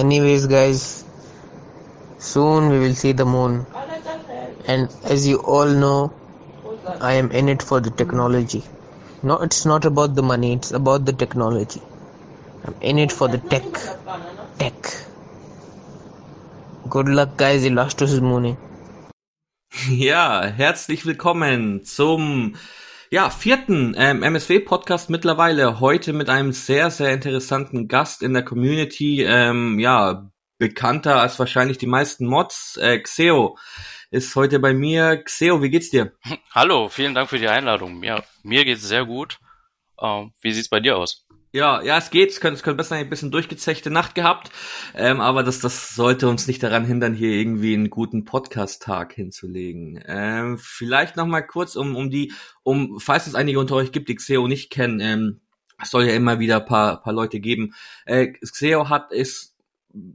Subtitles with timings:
[0.00, 1.04] Anyways, guys,
[2.18, 3.66] soon we will see the moon.
[4.66, 6.10] And as you all know,
[7.00, 8.62] I am in it for the technology.
[9.22, 11.82] No, it's not about the money, it's about the technology.
[12.64, 13.62] I'm in it for the tech.
[14.58, 14.74] Tech.
[16.88, 17.66] Good luck, guys.
[17.66, 18.56] Illustrious mooning.
[19.88, 22.56] Ja, herzlich willkommen zum
[23.10, 25.80] ja, vierten ähm, MSW-Podcast mittlerweile.
[25.80, 29.24] Heute mit einem sehr, sehr interessanten Gast in der Community.
[29.24, 32.76] Ähm, ja, bekannter als wahrscheinlich die meisten Mods.
[32.76, 33.58] Äh, Xeo
[34.12, 35.24] ist heute bei mir.
[35.24, 36.12] Xeo, wie geht's dir?
[36.54, 38.04] Hallo, vielen Dank für die Einladung.
[38.04, 39.40] Ja, mir geht's sehr gut.
[40.00, 41.26] Ähm, wie sieht's bei dir aus?
[41.52, 42.30] Ja, ja, es geht.
[42.30, 44.50] Es könnte, es könnte besser ein bisschen durchgezechte Nacht gehabt.
[44.94, 50.00] Ähm, aber das, das sollte uns nicht daran hindern, hier irgendwie einen guten Podcast-Tag hinzulegen.
[50.06, 52.32] Ähm, vielleicht noch mal kurz, um, um die,
[52.62, 55.40] um, falls es einige unter euch gibt, die Xeo nicht kennen, ähm,
[55.82, 57.74] es soll ja immer wieder paar, paar Leute geben.
[58.04, 59.56] Äh, Xeo hat, ist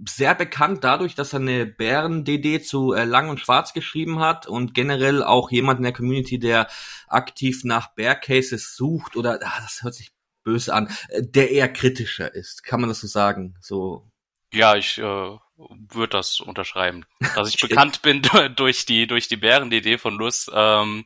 [0.08, 4.74] sehr bekannt dadurch, dass er eine Bären-DD zu äh, Lang und Schwarz geschrieben hat und
[4.74, 6.70] generell auch jemand in der Community, der
[7.10, 10.15] aktiv nach Bear Cases sucht oder, ah, das hört sich
[10.46, 12.64] böse an, äh, der eher kritischer ist.
[12.64, 13.56] Kann man das so sagen?
[13.60, 14.10] So.
[14.54, 15.02] Ja, ich äh,
[15.58, 17.06] würde das unterschreiben.
[17.36, 18.22] Dass ich bekannt bin
[18.56, 21.06] durch die durch die Bären-DD von Luz, ähm,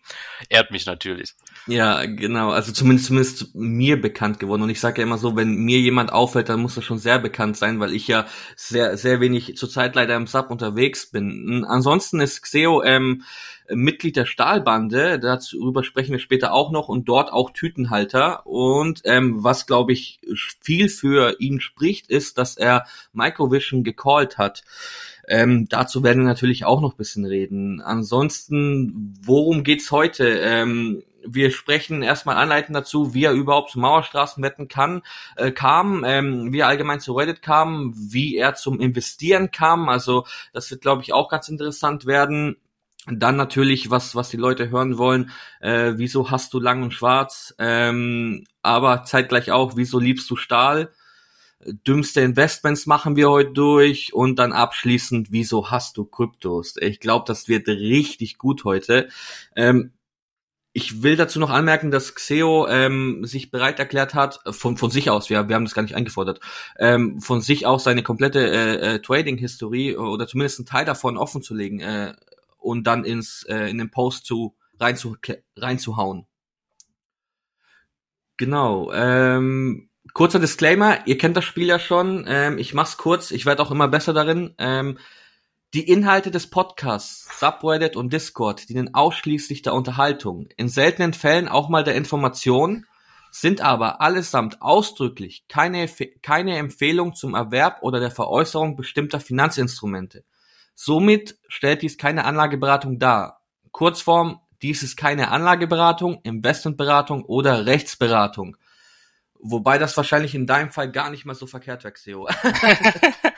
[0.49, 1.33] ehrt mich natürlich.
[1.67, 2.49] Ja, genau.
[2.49, 4.63] Also zumindest zumindest mir bekannt geworden.
[4.63, 7.19] Und ich sage ja immer so, wenn mir jemand auffällt, dann muss er schon sehr
[7.19, 11.65] bekannt sein, weil ich ja sehr sehr wenig zurzeit leider im Sub unterwegs bin.
[11.67, 13.23] Ansonsten ist Xeo ähm,
[13.71, 18.45] Mitglied der Stahlbande, darüber sprechen wir später auch noch, und dort auch Tütenhalter.
[18.45, 20.19] Und ähm, was, glaube ich,
[20.61, 24.63] viel für ihn spricht, ist, dass er Microvision gecallt hat.
[25.27, 27.81] Ähm, dazu werden wir natürlich auch noch bisschen reden.
[27.81, 30.27] Ansonsten, worum geht's heute?
[30.27, 35.01] Ähm, wir sprechen erstmal anleitend dazu, wie er überhaupt zu Mauerstraßenwetten kann,
[35.35, 39.89] äh, kam, ähm, wie er allgemein zu Reddit kam, wie er zum Investieren kam.
[39.89, 42.57] Also das wird, glaube ich, auch ganz interessant werden.
[43.07, 47.55] Dann natürlich, was, was die Leute hören wollen, äh, wieso hast du lang und schwarz,
[47.57, 50.91] ähm, aber zeitgleich auch, wieso liebst du Stahl?
[51.87, 56.75] Dümmste Investments machen wir heute durch und dann abschließend, wieso hast du Kryptos?
[56.79, 59.09] Ich glaube, das wird richtig gut heute.
[59.55, 59.91] Ähm,
[60.71, 65.09] ich will dazu noch anmerken, dass Xeo ähm, sich bereit erklärt hat, von, von sich
[65.09, 66.39] aus, wir, wir haben das gar nicht eingefordert,
[66.77, 71.41] ähm, von sich aus seine komplette äh, äh, Trading-Historie oder zumindest einen Teil davon offen
[71.41, 71.79] zu legen.
[71.79, 72.13] Äh,
[72.59, 75.17] und dann ins äh, in den Post zu rein zu
[75.57, 76.27] reinzuhauen.
[78.37, 78.91] Genau.
[78.93, 82.25] Ähm, kurzer Disclaimer: Ihr kennt das Spiel ja schon.
[82.27, 83.31] Ähm, ich mach's kurz.
[83.31, 84.53] Ich werde auch immer besser darin.
[84.57, 84.97] Ähm,
[85.75, 91.69] die Inhalte des Podcasts, Subreddit und Discord dienen ausschließlich der Unterhaltung, in seltenen Fällen auch
[91.69, 92.87] mal der Information,
[93.29, 95.87] sind aber allesamt ausdrücklich keine,
[96.23, 100.23] keine Empfehlung zum Erwerb oder der Veräußerung bestimmter Finanzinstrumente.
[100.73, 103.43] Somit stellt dies keine Anlageberatung dar.
[103.71, 108.57] Kurzform, dies ist keine Anlageberatung, Investmentberatung oder Rechtsberatung.
[109.39, 112.27] Wobei das wahrscheinlich in deinem Fall gar nicht mal so verkehrt wäre, Xeo.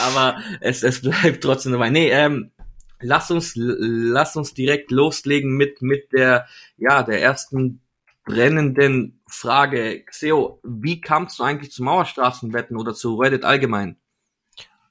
[0.00, 1.90] Aber es, es bleibt trotzdem dabei.
[1.90, 2.52] Nee, ähm,
[3.00, 6.46] lass uns, lass uns direkt loslegen mit, mit der,
[6.76, 7.80] ja, der ersten
[8.24, 10.04] brennenden Frage.
[10.04, 13.96] Xeo, wie kamst du eigentlich zu Mauerstraßenwetten oder zu Reddit allgemein?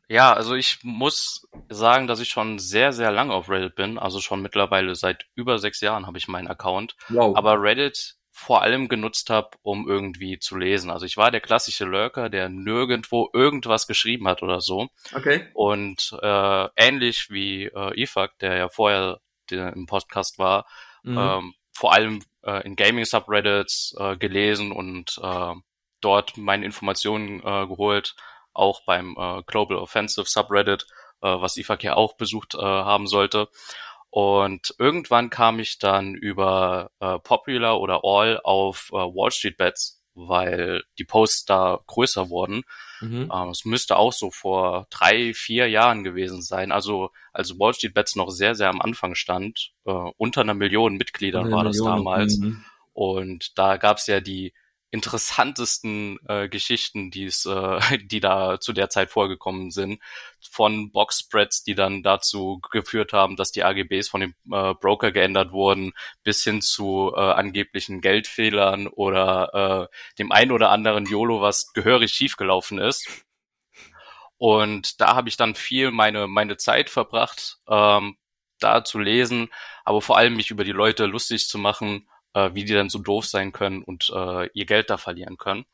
[0.07, 3.97] Ja, also ich muss sagen, dass ich schon sehr, sehr lange auf Reddit bin.
[3.97, 6.97] Also schon mittlerweile seit über sechs Jahren habe ich meinen Account.
[7.07, 7.37] Wow.
[7.37, 10.89] Aber Reddit vor allem genutzt habe, um irgendwie zu lesen.
[10.89, 14.89] Also ich war der klassische Lurker, der nirgendwo irgendwas geschrieben hat oder so.
[15.13, 15.45] Okay.
[15.53, 19.19] Und äh, ähnlich wie äh, Ifak, der ja vorher
[19.51, 20.65] der im Podcast war,
[21.03, 21.17] mhm.
[21.19, 25.53] ähm, vor allem äh, in Gaming-Subreddits äh, gelesen und äh,
[26.01, 28.15] dort meine Informationen äh, geholt
[28.53, 30.87] auch beim äh, Global Offensive Subreddit,
[31.21, 33.49] äh, was IFAK ja auch besucht äh, haben sollte.
[34.11, 40.03] Und irgendwann kam ich dann über äh, Popular oder All auf äh, Wall Street Bets,
[40.15, 42.63] weil die Posts da größer wurden.
[42.99, 43.31] Mhm.
[43.33, 46.73] Ähm, es müsste auch so vor drei, vier Jahren gewesen sein.
[46.73, 49.71] Also als Wall Street Bets noch sehr, sehr am Anfang stand.
[49.85, 51.65] Äh, unter einer Million Mitgliedern war Million.
[51.65, 52.37] das damals.
[52.37, 52.65] Mhm.
[52.91, 54.53] Und da gab's ja die
[54.91, 60.01] interessantesten äh, Geschichten, die es, äh, die da zu der Zeit vorgekommen sind,
[60.39, 65.51] von Box-Spreads, die dann dazu geführt haben, dass die AGBs von dem äh, Broker geändert
[65.51, 65.93] wurden,
[66.23, 72.11] bis hin zu äh, angeblichen Geldfehlern oder äh, dem ein oder anderen YOLO, was gehörig
[72.11, 73.07] schiefgelaufen ist.
[74.37, 78.17] Und da habe ich dann viel meine meine Zeit verbracht, ähm,
[78.59, 79.49] da zu lesen,
[79.85, 82.99] aber vor allem mich über die Leute lustig zu machen, äh, wie die dann so
[82.99, 85.65] doof sein können und äh, ihr Geld da verlieren können.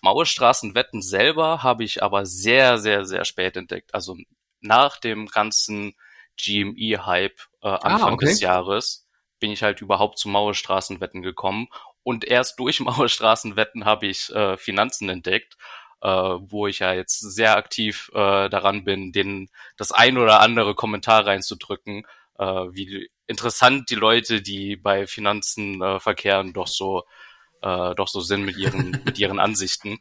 [0.00, 3.94] Mauerstraßenwetten selber habe ich aber sehr, sehr, sehr spät entdeckt.
[3.94, 4.16] Also
[4.60, 5.94] nach dem ganzen
[6.40, 8.26] GME-Hype äh, Anfang ah, okay.
[8.26, 9.06] des Jahres
[9.40, 11.68] bin ich halt überhaupt zu Mauerstraßenwetten gekommen.
[12.02, 15.56] Und erst durch Mauerstraßenwetten habe ich äh, Finanzen entdeckt,
[16.00, 20.74] äh, wo ich ja jetzt sehr aktiv äh, daran bin, den das ein oder andere
[20.74, 22.06] Kommentar reinzudrücken,
[22.38, 27.04] äh, wie interessant die Leute, die bei Finanzen äh, verkehren, doch so
[27.62, 29.98] äh, doch so sind mit ihren mit ihren Ansichten.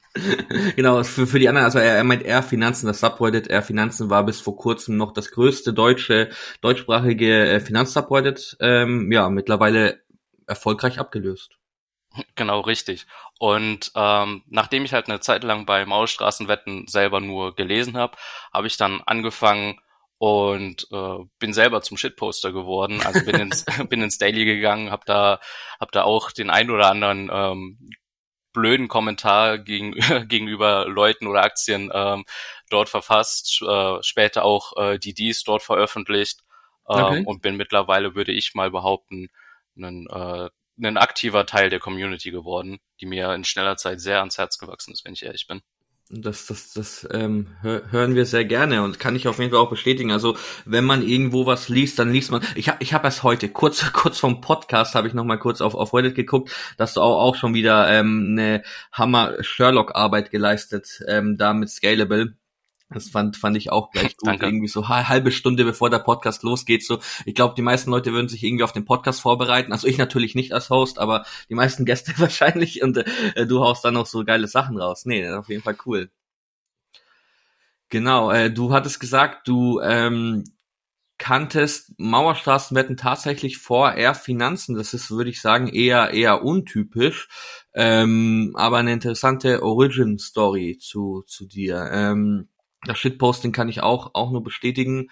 [0.76, 4.10] genau, für, für die anderen, also er, er meint er Finanzen, das Subreddit er Finanzen
[4.10, 6.30] war bis vor kurzem noch das größte deutsche
[6.62, 10.02] deutschsprachige äh, Finanzsubreddit, ähm, ja mittlerweile
[10.48, 11.52] erfolgreich abgelöst.
[12.36, 13.06] Genau, richtig.
[13.38, 18.18] Und ähm, nachdem ich halt eine Zeit lang bei Maulstraßenwetten selber nur gelesen habe,
[18.52, 19.80] habe ich dann angefangen
[20.18, 23.02] und äh, bin selber zum Shitposter geworden.
[23.06, 25.40] Also bin ins bin ins Daily gegangen, habe da
[25.80, 27.90] hab da auch den ein oder anderen ähm,
[28.54, 29.92] blöden Kommentar gegen,
[30.28, 32.26] gegenüber Leuten oder Aktien ähm,
[32.70, 36.42] dort verfasst, äh, später auch äh, die Ds dort veröffentlicht
[36.90, 37.24] ähm, okay.
[37.26, 39.30] und bin mittlerweile, würde ich mal behaupten,
[39.78, 40.50] ein äh,
[40.80, 44.94] ein aktiver Teil der Community geworden, die mir in schneller Zeit sehr ans Herz gewachsen
[44.94, 45.62] ist, wenn ich ehrlich bin.
[46.10, 49.70] Das, das, das ähm, hören wir sehr gerne und kann ich auf jeden Fall auch
[49.70, 50.14] bestätigen.
[50.14, 52.42] Also wenn man irgendwo was liest, dann liest man.
[52.56, 55.60] Ich habe ich hab erst heute kurz kurz vom Podcast habe ich noch mal kurz
[55.60, 58.64] auf auf Reddit geguckt, dass du auch auch schon wieder ähm, eine
[58.94, 62.38] Hammer Sherlock Arbeit geleistet ähm, da mit Scalable.
[62.90, 64.28] Das fand, fand ich auch gleich gut.
[64.28, 64.46] Danke.
[64.46, 66.86] Irgendwie so halbe Stunde bevor der Podcast losgeht.
[66.86, 69.72] So, ich glaube, die meisten Leute würden sich irgendwie auf den Podcast vorbereiten.
[69.74, 72.82] Also ich natürlich nicht als Host, aber die meisten Gäste wahrscheinlich.
[72.82, 75.06] Und äh, du haust dann noch so geile Sachen raus.
[75.06, 76.10] Nee, auf jeden Fall cool.
[77.90, 80.44] Genau, äh, du hattest gesagt, du ähm,
[81.18, 84.76] kanntest Mauerstraßenwetten tatsächlich vor eher Finanzen.
[84.76, 87.28] Das ist, würde ich sagen, eher eher untypisch.
[87.74, 91.90] Ähm, aber eine interessante Origin Story zu zu dir.
[91.92, 92.50] Ähm,
[92.88, 95.10] das Shitposting kann ich auch, auch nur bestätigen.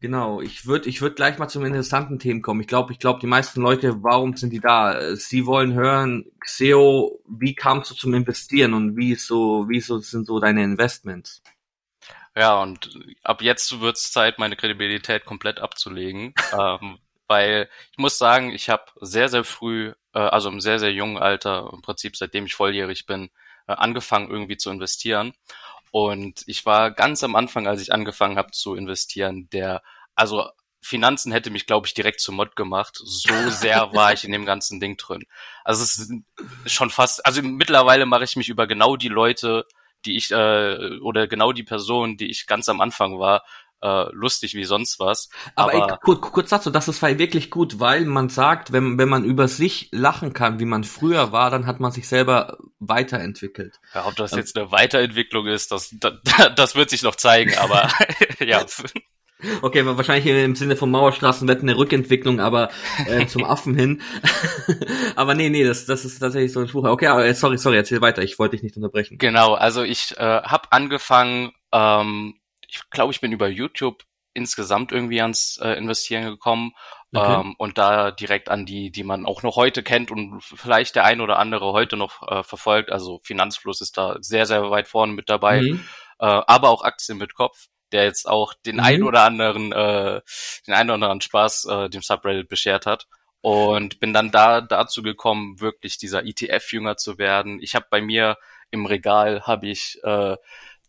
[0.00, 2.60] Genau, ich würde ich würd gleich mal zum interessanten Themen kommen.
[2.60, 5.16] Ich glaube, ich glaube, die meisten Leute, warum sind die da?
[5.16, 9.98] Sie wollen hören, Xeo, wie kamst du zum Investieren und wie ist so, wie so
[9.98, 11.42] sind so deine Investments?
[12.36, 16.34] Ja, und ab jetzt wird es Zeit, meine Kredibilität komplett abzulegen.
[16.58, 20.92] ähm, weil ich muss sagen, ich habe sehr, sehr früh, äh, also im sehr, sehr
[20.92, 23.30] jungen Alter, im Prinzip seitdem ich volljährig bin,
[23.66, 25.32] äh, angefangen irgendwie zu investieren.
[25.98, 29.82] Und ich war ganz am Anfang, als ich angefangen habe zu investieren, der,
[30.14, 30.50] also
[30.82, 33.00] Finanzen hätte mich, glaube ich, direkt zum Mod gemacht.
[33.02, 35.24] So sehr war ich in dem ganzen Ding drin.
[35.64, 36.12] Also es ist
[36.66, 39.64] schon fast, also mittlerweile mache ich mich über genau die Leute,
[40.04, 43.42] die ich, äh, oder genau die Person, die ich ganz am Anfang war,
[43.82, 45.28] äh, lustig wie sonst was.
[45.54, 49.08] Aber, aber ey, kurz, kurz dazu, das ist wirklich gut, weil man sagt, wenn, wenn
[49.08, 53.80] man über sich lachen kann, wie man früher war, dann hat man sich selber weiterentwickelt.
[53.94, 56.14] Ja, ob das jetzt eine Weiterentwicklung ist, das, das,
[56.56, 57.88] das wird sich noch zeigen, aber
[58.40, 58.64] ja.
[59.60, 62.70] Okay, wahrscheinlich im Sinne von Mauerstraßenwetten eine Rückentwicklung, aber
[63.06, 64.00] äh, zum Affen hin.
[65.16, 66.84] aber nee, nee, das, das ist tatsächlich so ein Spruch.
[66.84, 68.22] Okay, aber, sorry, sorry, erzähl weiter.
[68.22, 69.18] Ich wollte dich nicht unterbrechen.
[69.18, 72.34] Genau, also ich äh, habe angefangen, ähm,
[72.68, 74.04] ich glaube, ich bin über YouTube
[74.36, 76.72] insgesamt irgendwie ans äh, Investieren gekommen
[77.14, 77.40] okay.
[77.40, 81.04] ähm, und da direkt an die, die man auch noch heute kennt und vielleicht der
[81.04, 82.92] ein oder andere heute noch äh, verfolgt.
[82.92, 85.88] Also Finanzfluss ist da sehr, sehr weit vorne mit dabei, mhm.
[86.18, 88.82] äh, aber auch Aktien mit Kopf, der jetzt auch den mhm.
[88.82, 90.20] ein oder anderen, äh,
[90.66, 93.06] den ein oder anderen Spaß äh, dem Subreddit beschert hat.
[93.42, 97.60] Und bin dann da dazu gekommen, wirklich dieser ETF-Jünger zu werden.
[97.62, 98.38] Ich habe bei mir
[98.72, 100.36] im Regal habe ich äh,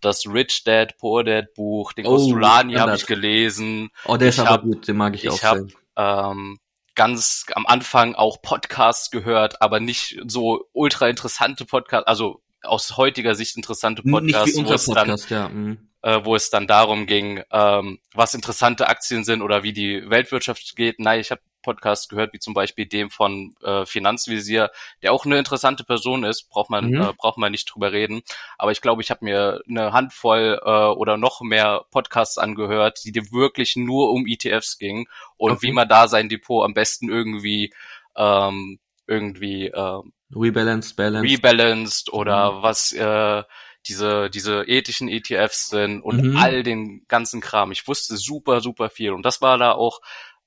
[0.01, 3.89] das Rich Dad Poor Dad Buch, den oh, Kostolani habe ich gelesen.
[4.05, 6.59] Oh, der ist aber gut, den mag ich, ich auch Ich habe ähm,
[6.95, 13.35] ganz am Anfang auch Podcasts gehört, aber nicht so ultra interessante Podcasts, also aus heutiger
[13.35, 15.49] Sicht interessante Podcasts, wo es Podcast, dann, ja.
[15.49, 15.89] mhm.
[16.01, 20.75] äh, wo es dann darum ging, ähm, was interessante Aktien sind oder wie die Weltwirtschaft
[20.75, 20.99] geht.
[20.99, 24.71] Nein, ich habe Podcasts gehört, wie zum Beispiel dem von äh, Finanzvisier,
[25.01, 27.01] der auch eine interessante Person ist, braucht man, mhm.
[27.01, 28.21] äh, braucht man nicht drüber reden.
[28.57, 33.11] Aber ich glaube, ich habe mir eine Handvoll äh, oder noch mehr Podcasts angehört, die
[33.11, 35.67] dir wirklich nur um ETFs ging und okay.
[35.67, 37.73] wie man da sein Depot am besten irgendwie
[38.15, 40.01] ähm, irgendwie äh,
[40.33, 41.29] rebalanced, balanced.
[41.29, 42.61] rebalanced oder mhm.
[42.63, 43.43] was äh,
[43.87, 46.37] diese, diese ethischen ETFs sind und mhm.
[46.37, 47.71] all den ganzen Kram.
[47.71, 49.11] Ich wusste super, super viel.
[49.11, 50.01] Und das war da auch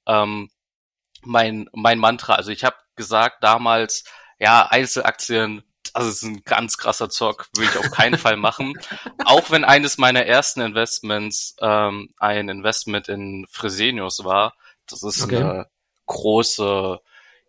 [0.07, 0.51] ähm,
[1.23, 2.35] mein, mein Mantra.
[2.35, 4.05] Also ich habe gesagt damals,
[4.39, 5.63] ja, Einzelaktien,
[5.95, 8.75] das ist ein ganz krasser Zock, würde ich auf keinen Fall machen.
[9.25, 14.55] Auch wenn eines meiner ersten Investments ähm, ein Investment in Fresenius war.
[14.87, 15.37] Das ist okay.
[15.37, 15.67] eine
[16.07, 17.01] große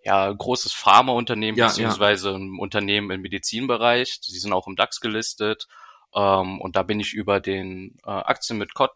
[0.03, 2.35] ja, großes Pharmaunternehmen ja, beziehungsweise ja.
[2.35, 4.19] ein Unternehmen im Medizinbereich.
[4.21, 5.67] Sie sind auch im DAX gelistet.
[6.13, 8.87] Ähm, und da bin ich über den äh, Aktien mit Ko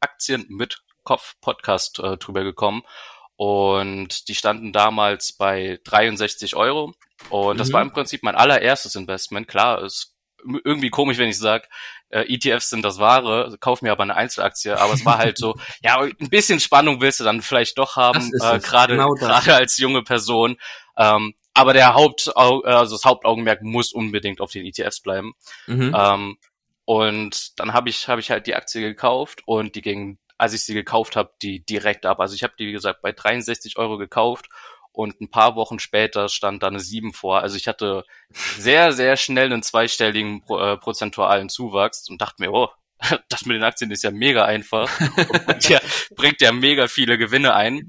[0.00, 2.82] Aktien mit Kopf Podcast äh, drüber gekommen.
[3.36, 6.92] Und die standen damals bei 63 Euro.
[7.30, 7.72] Und das mhm.
[7.72, 9.48] war im Prinzip mein allererstes Investment.
[9.48, 10.14] Klar, ist
[10.64, 11.66] irgendwie komisch, wenn ich sage,
[12.10, 14.78] äh, ETFs sind das Wahre, kauf mir aber eine Einzelaktie.
[14.78, 18.30] Aber es war halt so, ja, ein bisschen Spannung willst du dann vielleicht doch haben,
[18.40, 20.56] äh, gerade genau gerade als junge Person.
[20.96, 25.34] Ähm, aber der Haupt, also das Hauptaugenmerk muss unbedingt auf den ETFs bleiben.
[25.66, 25.94] Mhm.
[25.96, 26.38] Ähm,
[26.84, 30.64] und dann habe ich habe ich halt die Aktie gekauft und die ging, als ich
[30.64, 32.20] sie gekauft habe, die direkt ab.
[32.20, 34.48] Also ich habe die wie gesagt bei 63 Euro gekauft
[34.92, 37.40] und ein paar Wochen später stand da eine 7 vor.
[37.40, 42.68] Also ich hatte sehr, sehr schnell einen zweistelligen äh, prozentualen Zuwachs und dachte mir, oh,
[43.28, 44.88] das mit den Aktien ist ja mega einfach.
[45.46, 45.80] bringt, ja,
[46.14, 47.88] bringt ja mega viele Gewinne ein.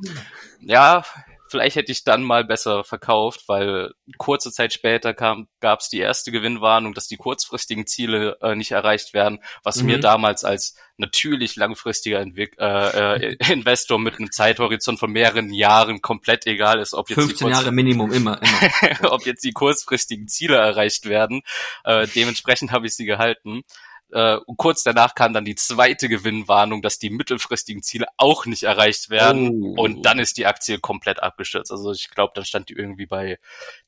[0.61, 1.05] Ja,
[1.47, 5.99] vielleicht hätte ich dann mal besser verkauft, weil kurze Zeit später kam, gab es die
[5.99, 9.85] erste Gewinnwarnung, dass die kurzfristigen Ziele äh, nicht erreicht werden, was mhm.
[9.87, 16.01] mir damals als natürlich langfristiger Entwick äh, äh, Investor mit einem Zeithorizont von mehreren Jahren
[16.01, 19.11] komplett egal ist, ob jetzt 15 Jahre Minimum immer, immer.
[19.11, 21.41] ob jetzt die kurzfristigen Ziele erreicht werden.
[21.83, 23.63] Äh, dementsprechend habe ich sie gehalten.
[24.11, 28.63] Äh, und kurz danach kam dann die zweite Gewinnwarnung, dass die mittelfristigen Ziele auch nicht
[28.63, 29.49] erreicht werden.
[29.51, 29.81] Oh.
[29.81, 31.71] Und dann ist die Aktie komplett abgestürzt.
[31.71, 33.39] Also ich glaube, dann stand die irgendwie bei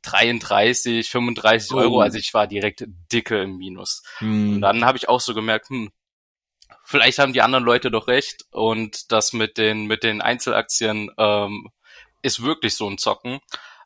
[0.03, 1.77] 33, 35 oh.
[1.77, 2.01] Euro.
[2.01, 4.03] Also ich war direkt dicke im Minus.
[4.17, 4.55] Hm.
[4.55, 5.91] Und dann habe ich auch so gemerkt, hm,
[6.83, 8.45] vielleicht haben die anderen Leute doch recht.
[8.51, 11.69] Und das mit den, mit den Einzelaktien ähm,
[12.21, 13.39] ist wirklich so ein Zocken.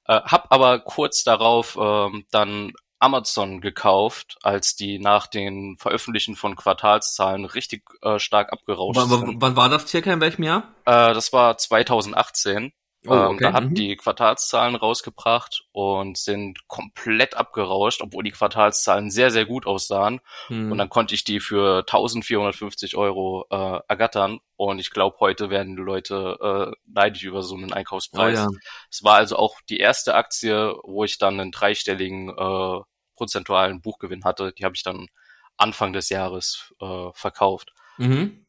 [0.06, 6.56] Äh, hab aber kurz darauf ähm, dann Amazon gekauft, als die nach den Veröffentlichen von
[6.56, 9.42] Quartalszahlen richtig äh, stark abgerauscht w sind.
[9.42, 10.74] Wann war das circa, in welchem Jahr?
[10.86, 12.74] Äh, das war 2018.
[13.08, 13.44] Oh, ähm, okay.
[13.46, 13.76] da hatten mhm.
[13.76, 20.22] die Quartalszahlen rausgebracht und sind komplett abgerauscht, obwohl die Quartalszahlen sehr, sehr gut aussahen.
[20.50, 20.72] Mhm.
[20.72, 24.40] Und dann konnte ich die für 1450 Euro äh, ergattern.
[24.56, 28.38] Und ich glaube, heute werden die Leute äh, neidisch über so einen Einkaufspreis.
[28.38, 28.60] Oh, ja.
[28.92, 32.82] Es war also auch die erste Aktie, wo ich dann einen dreistelligen äh,
[33.22, 34.52] prozentualen Buchgewinn hatte.
[34.52, 35.06] Die habe ich dann
[35.56, 37.72] Anfang des Jahres äh, verkauft.
[38.00, 38.48] Mhm.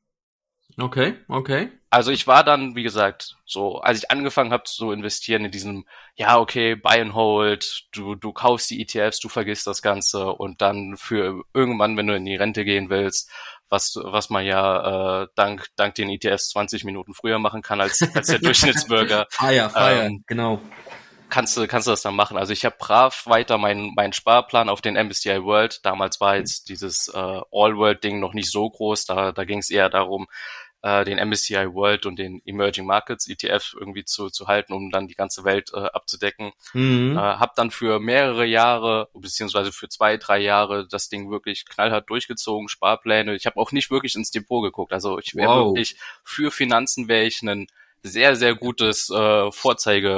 [0.80, 1.70] Okay, okay.
[1.90, 5.84] Also ich war dann, wie gesagt, so, als ich angefangen habe zu investieren in diesem,
[6.14, 10.62] ja, okay, buy and hold, du, du kaufst die ETFs, du vergisst das Ganze und
[10.62, 13.30] dann für irgendwann, wenn du in die Rente gehen willst,
[13.68, 18.00] was, was man ja äh, dank, dank den ETFs 20 Minuten früher machen kann als,
[18.14, 19.26] als der Durchschnittsbürger.
[19.28, 20.62] feier, feier, ähm, genau
[21.32, 22.36] kannst du, kannst du das dann machen.
[22.36, 25.80] Also ich habe brav weiter meinen mein Sparplan auf den MSCI World.
[25.84, 29.06] Damals war jetzt dieses äh, All-World-Ding noch nicht so groß.
[29.06, 30.28] Da, da ging es eher darum,
[30.82, 35.08] äh, den MSCI World und den Emerging Markets ETF irgendwie zu, zu halten, um dann
[35.08, 36.52] die ganze Welt äh, abzudecken.
[36.74, 37.16] Mhm.
[37.16, 42.10] Äh, hab dann für mehrere Jahre, beziehungsweise für zwei, drei Jahre das Ding wirklich knallhart
[42.10, 43.34] durchgezogen, Sparpläne.
[43.34, 44.92] Ich habe auch nicht wirklich ins Depot geguckt.
[44.92, 45.68] Also ich wäre wow.
[45.68, 47.68] wirklich für Finanzen wäre ich ein
[48.02, 50.10] sehr, sehr gutes äh, Vorzeige,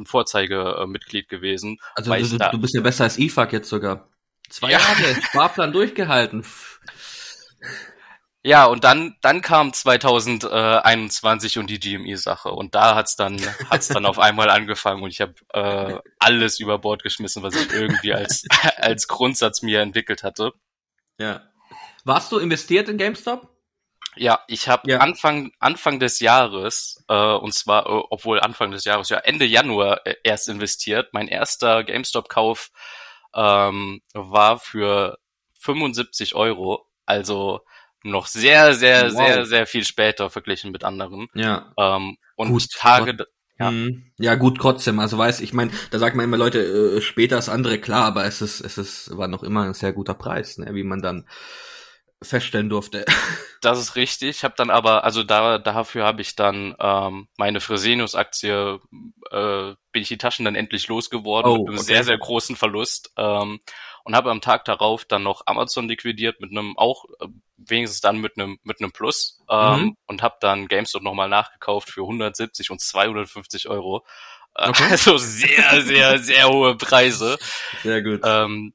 [0.00, 1.78] äh, Vorzeigemitglied gewesen.
[1.94, 4.08] Also du, du, bist ja besser als IFAC jetzt sogar.
[4.48, 4.78] Zwei ja.
[4.78, 6.44] Jahre Sparplan durchgehalten.
[8.44, 12.50] Ja, und dann, dann kam 2021 und die GME-Sache.
[12.50, 16.78] Und da hat's dann, hat's dann auf einmal angefangen und ich habe äh, alles über
[16.78, 18.44] Bord geschmissen, was ich irgendwie als,
[18.76, 20.52] als Grundsatz mir entwickelt hatte.
[21.18, 21.42] Ja.
[22.04, 23.51] Warst du investiert in GameStop?
[24.16, 24.98] Ja, ich habe ja.
[24.98, 30.06] Anfang Anfang des Jahres äh, und zwar äh, obwohl Anfang des Jahres ja Ende Januar
[30.06, 31.12] äh, erst investiert.
[31.12, 32.70] Mein erster GameStop-Kauf
[33.34, 35.18] ähm, war für
[35.60, 37.60] 75 Euro, also
[38.04, 39.26] noch sehr sehr wow.
[39.26, 41.28] sehr sehr viel später verglichen mit anderen.
[41.34, 41.72] Ja.
[41.78, 42.68] Ähm, und Gut.
[42.76, 43.16] Tage
[43.58, 43.70] ja.
[43.70, 44.12] Mhm.
[44.18, 47.48] ja gut trotzdem also weiß ich meine da sagt man immer Leute äh, später ist
[47.48, 50.74] andere klar aber es ist es ist war noch immer ein sehr guter Preis ne
[50.74, 51.26] wie man dann
[52.22, 53.04] feststellen durfte.
[53.64, 54.30] Das ist richtig.
[54.30, 58.80] Ich habe dann aber, also da dafür habe ich dann ähm, meine Fresenius-Aktie,
[59.30, 61.84] äh, bin ich die Taschen dann endlich losgeworden oh, mit einem okay.
[61.84, 63.12] sehr, sehr großen Verlust.
[63.16, 63.60] Ähm,
[64.04, 68.18] und habe am Tag darauf dann noch Amazon liquidiert mit einem auch äh, wenigstens dann
[68.18, 69.96] mit einem mit einem Plus ähm, mhm.
[70.06, 74.04] und habe dann GameStop nochmal nachgekauft für 170 und 250 Euro.
[74.54, 74.84] Okay.
[74.90, 77.38] Also sehr sehr sehr hohe Preise.
[77.82, 78.20] Sehr gut.
[78.24, 78.74] Ähm,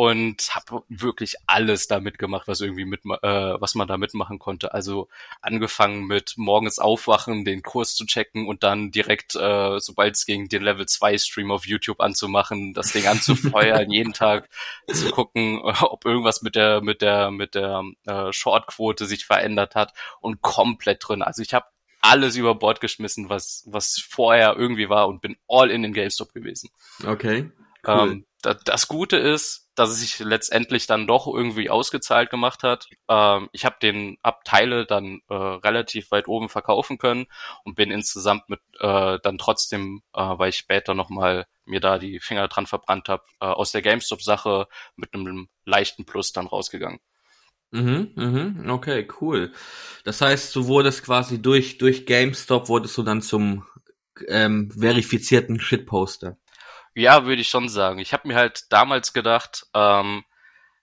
[0.00, 4.72] und habe wirklich alles da mitgemacht, was irgendwie mit, äh, was man da mitmachen konnte.
[4.72, 5.08] Also
[5.42, 10.48] angefangen mit morgens aufwachen, den Kurs zu checken und dann direkt, äh, sobald es ging,
[10.48, 14.48] den Level 2 Stream auf YouTube anzumachen, das Ding anzufeuern, jeden Tag
[14.90, 19.92] zu gucken, ob irgendwas mit der mit der mit der äh, Shortquote sich verändert hat
[20.22, 21.20] und komplett drin.
[21.20, 21.66] Also ich habe
[22.00, 26.32] alles über Bord geschmissen, was, was vorher irgendwie war und bin all in den GameStop
[26.32, 26.70] gewesen.
[27.06, 27.50] Okay.
[27.86, 28.12] Cool.
[28.12, 32.86] Ähm, da, das Gute ist, dass es sich letztendlich dann doch irgendwie ausgezahlt gemacht hat.
[33.08, 37.26] Ähm, ich habe den Abteile dann äh, relativ weit oben verkaufen können
[37.64, 42.20] und bin insgesamt mit äh, dann trotzdem, äh, weil ich später nochmal mir da die
[42.20, 47.00] Finger dran verbrannt habe, äh, aus der GameStop-Sache mit einem leichten Plus dann rausgegangen.
[47.70, 49.52] Mhm, mhm, okay, cool.
[50.04, 53.64] Das heißt, du wurdest quasi durch, durch GameStop wurdest du dann zum
[54.28, 56.36] ähm, verifizierten Shitposter.
[56.94, 57.98] Ja, würde ich schon sagen.
[57.98, 60.24] Ich habe mir halt damals gedacht, ähm,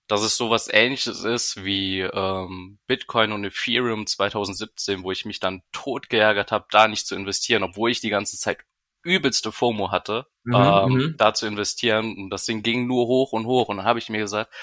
[0.07, 5.63] dass es sowas ähnliches ist wie ähm, Bitcoin und Ethereum 2017, wo ich mich dann
[5.73, 8.59] tot geärgert habe, da nicht zu investieren, obwohl ich die ganze Zeit
[9.03, 11.15] übelste FOMO hatte, mhm, ähm, mhm.
[11.17, 12.15] da zu investieren.
[12.17, 13.67] Und das Ding ging nur hoch und hoch.
[13.67, 14.53] Und dann habe ich mir gesagt,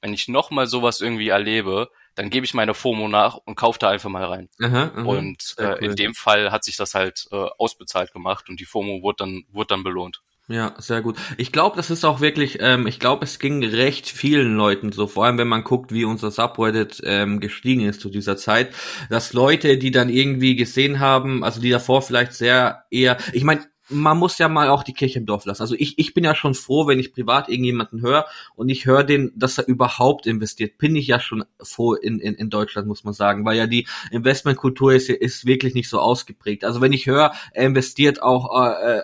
[0.00, 3.90] wenn ich nochmal sowas irgendwie erlebe, dann gebe ich meine FOMO nach und kaufe da
[3.90, 4.48] einfach mal rein.
[4.62, 5.78] Aha, aha, und äh, cool.
[5.80, 9.44] in dem Fall hat sich das halt äh, ausbezahlt gemacht und die FOMO wurde dann,
[9.50, 10.22] wurde dann belohnt.
[10.48, 11.16] Ja, sehr gut.
[11.38, 15.08] Ich glaube, das ist auch wirklich, ähm, ich glaube, es ging recht vielen Leuten so,
[15.08, 18.72] vor allem wenn man guckt, wie unser Subreddit ähm, gestiegen ist zu dieser Zeit,
[19.10, 23.62] dass Leute, die dann irgendwie gesehen haben, also die davor vielleicht sehr eher, ich meine,
[23.88, 25.62] man muss ja mal auch die Kirche im Dorf lassen.
[25.62, 28.26] Also ich, ich bin ja schon froh, wenn ich privat irgendjemanden höre
[28.56, 30.78] und ich höre den, dass er überhaupt investiert.
[30.78, 33.86] Bin ich ja schon froh in, in, in Deutschland, muss man sagen, weil ja die
[34.10, 36.64] Investmentkultur ist, ist wirklich nicht so ausgeprägt.
[36.64, 39.02] Also wenn ich höre, er investiert auch äh,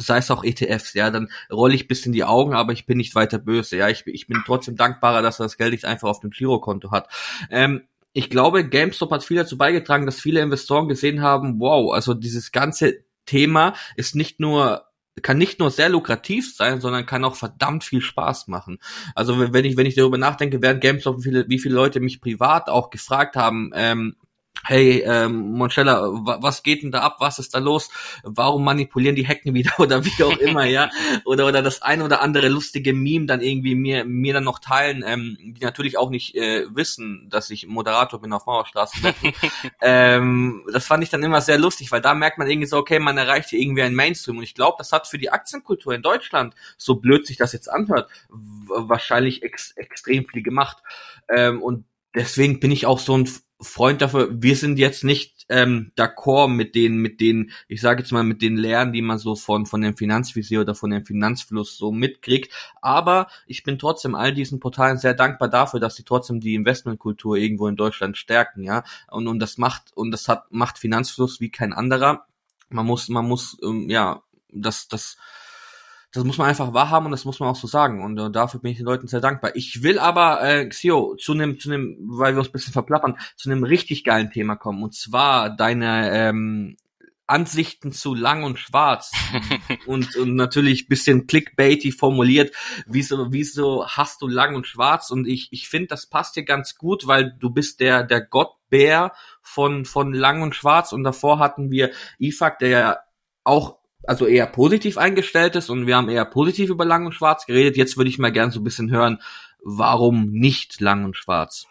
[0.00, 2.98] sei es auch ETFs, ja, dann rolle ich bis in die Augen, aber ich bin
[2.98, 6.08] nicht weiter böse, ja, ich, ich bin trotzdem dankbarer, dass er das Geld nicht einfach
[6.08, 7.08] auf dem Girokonto hat.
[7.50, 12.14] Ähm, ich glaube, GameStop hat viel dazu beigetragen, dass viele Investoren gesehen haben, wow, also
[12.14, 14.86] dieses ganze Thema ist nicht nur
[15.22, 18.78] kann nicht nur sehr lukrativ sein, sondern kann auch verdammt viel Spaß machen.
[19.14, 22.68] Also wenn ich wenn ich darüber nachdenke, während GameStop viele, wie viele Leute mich privat
[22.68, 24.16] auch gefragt haben, ähm,
[24.64, 26.08] hey, ähm, Monchella,
[26.40, 27.16] was geht denn da ab?
[27.20, 27.90] Was ist da los?
[28.22, 30.90] Warum manipulieren die Hacken wieder oder wie auch immer, ja?
[31.24, 35.02] Oder oder das ein oder andere lustige Meme dann irgendwie mir mir dann noch teilen,
[35.06, 39.14] ähm, die natürlich auch nicht äh, wissen, dass ich Moderator bin auf Mauerstraße.
[39.80, 42.98] ähm, das fand ich dann immer sehr lustig, weil da merkt man irgendwie so, okay,
[42.98, 46.02] man erreicht hier irgendwie einen Mainstream und ich glaube, das hat für die Aktienkultur in
[46.02, 50.78] Deutschland, so blöd sich das jetzt anhört, wahrscheinlich ex extrem viel gemacht.
[51.28, 53.28] Ähm, und deswegen bin ich auch so ein
[53.60, 58.12] Freund dafür, wir sind jetzt nicht ähm, d'accord mit den, mit den, ich sage jetzt
[58.12, 61.76] mal, mit den Lehren, die man so von, von dem Finanzvisier oder von dem Finanzfluss
[61.76, 62.52] so mitkriegt.
[62.80, 67.36] Aber ich bin trotzdem all diesen Portalen sehr dankbar dafür, dass sie trotzdem die Investmentkultur
[67.36, 68.84] irgendwo in Deutschland stärken, ja.
[69.08, 72.26] Und, und das macht, und das hat, macht Finanzfluss wie kein anderer.
[72.70, 75.16] Man muss, man muss, ähm, ja, das, das,
[76.12, 78.02] das muss man einfach wahrhaben und das muss man auch so sagen.
[78.02, 79.52] Und äh, dafür bin ich den Leuten sehr dankbar.
[79.54, 83.16] Ich will aber, äh, Xio, zu einem, zu einem, weil wir uns ein bisschen verplappern,
[83.36, 84.82] zu einem richtig geilen Thema kommen.
[84.82, 86.76] Und zwar deine ähm,
[87.30, 89.12] Ansichten zu lang und schwarz
[89.86, 92.54] und, und natürlich bisschen clickbaity formuliert,
[92.86, 96.76] wieso, wieso hast du lang und schwarz und ich, ich finde, das passt dir ganz
[96.76, 101.70] gut, weil du bist der, der Gottbär von, von lang und schwarz und davor hatten
[101.70, 102.98] wir Ifak, der ja
[103.44, 107.46] auch also eher positiv eingestellt ist und wir haben eher positiv über Lang und Schwarz
[107.46, 107.76] geredet.
[107.76, 109.20] Jetzt würde ich mal gern so ein bisschen hören,
[109.62, 111.66] warum nicht Lang und Schwarz?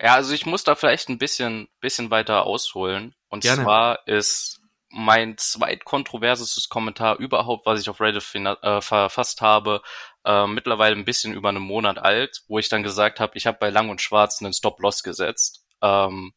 [0.00, 3.14] Ja, also ich muss da vielleicht ein bisschen, bisschen weiter ausholen.
[3.28, 3.62] Und Gerne.
[3.62, 9.82] zwar ist mein zweitkontroversestes Kommentar überhaupt, was ich auf Reddit äh, verfasst habe,
[10.24, 13.58] äh, mittlerweile ein bisschen über einen Monat alt, wo ich dann gesagt habe, ich habe
[13.60, 15.64] bei Lang und Schwarz einen Stop-Loss gesetzt.
[15.80, 16.32] Ähm,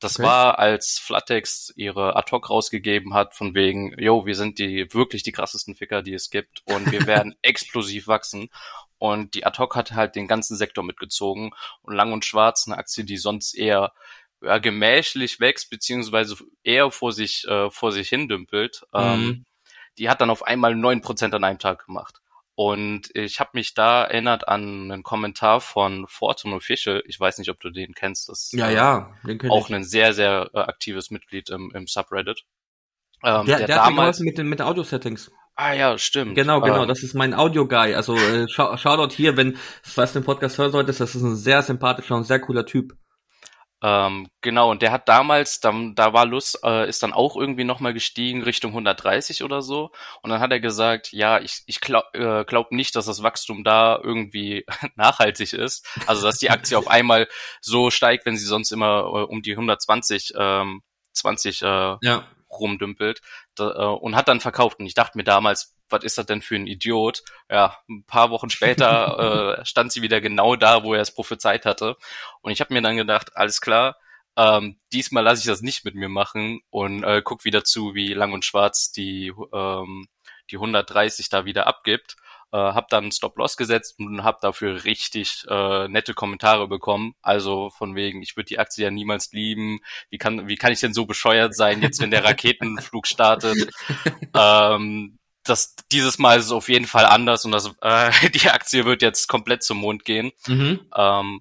[0.00, 0.28] das okay.
[0.28, 5.32] war, als Flatex ihre Ad-Hoc rausgegeben hat, von wegen, yo, wir sind die wirklich die
[5.32, 8.48] krassesten Ficker, die es gibt und wir werden explosiv wachsen.
[8.98, 11.52] Und die Ad-Hoc hat halt den ganzen Sektor mitgezogen
[11.82, 13.92] und Lang und Schwarz, eine Aktie, die sonst eher
[14.42, 19.28] ja, gemächlich wächst, beziehungsweise eher vor sich, äh, vor sich hin dümpelt, ähm, mhm.
[19.28, 19.44] ähm,
[19.98, 22.20] die hat dann auf einmal neun Prozent an einem Tag gemacht.
[22.56, 27.02] Und ich habe mich da erinnert an einen Kommentar von Fortune Official.
[27.06, 28.28] Ich weiß nicht, ob du den kennst.
[28.28, 29.74] Das ist ja, ja, den kenn auch ich.
[29.74, 32.44] ein sehr, sehr äh, aktives Mitglied im, im Subreddit.
[33.24, 35.32] Ähm, der, der, der damals mit den mit Audio-Settings.
[35.56, 36.34] Ah ja, stimmt.
[36.34, 37.94] Genau, genau, ähm, das ist mein Audio-Guy.
[37.94, 41.22] Also äh, schau, schau dort hier, wenn falls du den Podcast hören solltest, das ist
[41.22, 42.96] ein sehr sympathischer und sehr cooler Typ.
[43.86, 47.64] Ähm, genau, und der hat damals, dann, da war Lust, äh, ist dann auch irgendwie
[47.64, 49.90] nochmal gestiegen Richtung 130 oder so.
[50.22, 53.62] Und dann hat er gesagt, ja, ich, ich glaube äh, glaub nicht, dass das Wachstum
[53.62, 54.64] da irgendwie
[54.96, 55.86] nachhaltig ist.
[56.06, 57.28] Also dass die Aktie auf einmal
[57.60, 60.80] so steigt, wenn sie sonst immer äh, um die 120 ähm,
[61.12, 62.26] 20 äh, ja.
[62.60, 63.20] Rumdümpelt
[63.54, 64.78] da, äh, und hat dann verkauft.
[64.80, 67.22] Und ich dachte mir damals, was ist das denn für ein Idiot?
[67.50, 71.66] Ja, ein paar Wochen später äh, stand sie wieder genau da, wo er es prophezeit
[71.66, 71.96] hatte.
[72.40, 73.96] Und ich habe mir dann gedacht, alles klar,
[74.36, 78.14] ähm, diesmal lasse ich das nicht mit mir machen und äh, guck wieder zu, wie
[78.14, 80.08] Lang und Schwarz die ähm,
[80.50, 82.16] die 130 da wieder abgibt
[82.54, 87.14] äh, habe dann Stop-Loss gesetzt und habe dafür richtig äh, nette Kommentare bekommen.
[87.20, 89.80] Also von wegen, ich würde die Aktie ja niemals lieben.
[90.08, 93.68] Wie kann, wie kann ich denn so bescheuert sein, jetzt wenn der Raketenflug startet?
[94.34, 98.84] ähm, das, dieses Mal ist es auf jeden Fall anders und das, äh, die Aktie
[98.84, 100.30] wird jetzt komplett zum Mond gehen.
[100.46, 100.80] Mhm.
[100.96, 101.40] Ähm,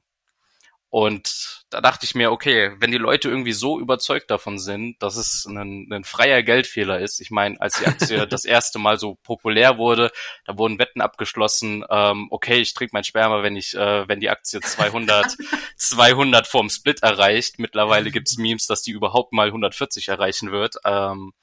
[0.93, 5.15] und da dachte ich mir, okay, wenn die Leute irgendwie so überzeugt davon sind, dass
[5.15, 7.19] es ein, ein freier Geldfehler ist.
[7.19, 10.12] Ich meine, als die Aktie das erste Mal so populär wurde,
[10.45, 11.84] da wurden Wetten abgeschlossen.
[11.89, 15.36] Ähm, okay, ich trinke mein Sperma, wenn ich, äh, wenn die Aktie 200,
[15.77, 17.58] 200 vorm Split erreicht.
[17.58, 20.75] Mittlerweile gibt's Memes, dass die überhaupt mal 140 erreichen wird.
[20.86, 21.34] Ähm,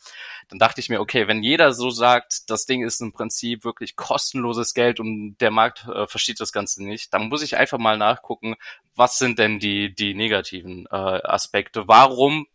[0.50, 3.94] dann dachte ich mir, okay, wenn jeder so sagt, das Ding ist im Prinzip wirklich
[3.94, 7.96] kostenloses Geld und der Markt äh, versteht das Ganze nicht, dann muss ich einfach mal
[7.96, 8.56] nachgucken,
[9.00, 11.88] was sind denn die, die negativen äh, Aspekte?
[11.88, 12.46] Warum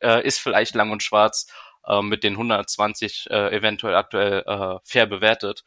[0.00, 1.46] äh, ist vielleicht Lang und Schwarz
[1.86, 5.62] äh, mit den 120 äh, eventuell aktuell äh, fair bewertet?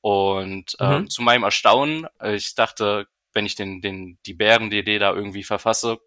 [0.00, 1.08] Und äh, mhm.
[1.08, 5.98] zu meinem Erstaunen, ich dachte, wenn ich den, den, die Bären-DD da irgendwie verfasse,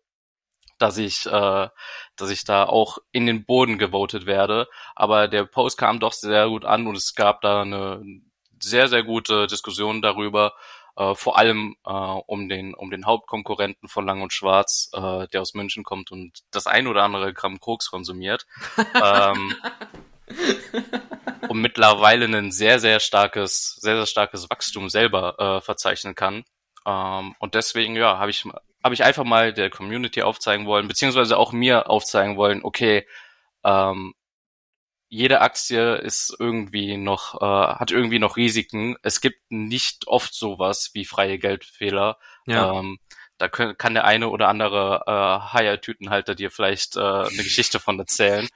[0.77, 1.69] dass ich, äh,
[2.17, 4.67] dass ich da auch in den Boden gewotet werde.
[4.93, 8.03] Aber der Post kam doch sehr gut an und es gab da eine
[8.59, 10.53] sehr, sehr gute Diskussion darüber,
[10.95, 15.41] äh, vor allem äh, um den um den Hauptkonkurrenten von Lang und Schwarz, äh, der
[15.41, 18.45] aus München kommt und das ein oder andere Gramm Koks konsumiert.
[19.03, 19.55] ähm,
[21.47, 26.43] und mittlerweile ein sehr, sehr starkes, sehr, sehr starkes Wachstum selber äh, verzeichnen kann.
[26.85, 28.45] Ähm, und deswegen, ja, habe ich
[28.83, 33.05] habe ich einfach mal der Community aufzeigen wollen, beziehungsweise auch mir aufzeigen wollen, okay,
[33.63, 34.13] ähm,
[35.09, 37.45] jede Aktie ist irgendwie noch, äh,
[37.75, 38.95] hat irgendwie noch Risiken.
[39.01, 42.17] Es gibt nicht oft sowas wie freie Geldfehler.
[42.45, 42.79] Ja.
[42.79, 42.99] Ähm,
[43.39, 47.97] da können, kann der eine oder andere äh, Haier-Tütenhalter dir vielleicht äh, eine Geschichte von
[47.97, 48.47] erzählen.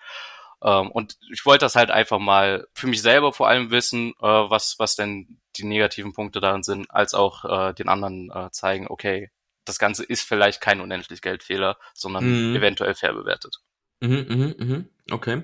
[0.62, 4.26] Ähm, und ich wollte das halt einfach mal für mich selber vor allem wissen, äh,
[4.26, 8.88] was, was denn die negativen Punkte daran sind, als auch äh, den anderen äh, zeigen,
[8.88, 9.32] okay,
[9.66, 12.56] das Ganze ist vielleicht kein unendlich Geldfehler, sondern mhm.
[12.56, 13.60] eventuell fair bewertet.
[14.02, 14.90] Mhm, mhm, mhm.
[15.12, 15.44] Okay.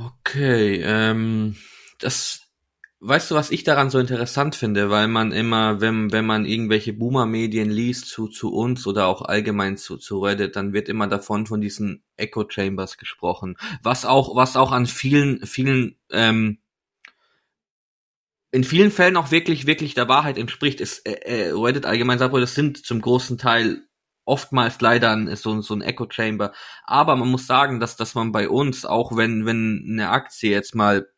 [0.00, 1.56] Okay, ähm,
[1.98, 2.42] das,
[3.00, 6.92] weißt du, was ich daran so interessant finde, weil man immer, wenn, wenn man irgendwelche
[6.92, 11.46] Boomer-Medien liest zu, zu uns oder auch allgemein zu, zu Reddit, dann wird immer davon
[11.46, 16.58] von diesen Echo Chambers gesprochen, was auch, was auch an vielen, vielen, ähm,
[18.52, 22.34] in vielen Fällen auch wirklich, wirklich der Wahrheit entspricht, ist äh, äh, Reddit allgemein sagt,
[22.34, 23.87] das sind zum großen Teil
[24.28, 26.52] oftmals leider ein, so, so ein Echo Chamber.
[26.84, 30.74] Aber man muss sagen, dass, dass man bei uns, auch wenn, wenn eine Aktie jetzt
[30.74, 31.08] mal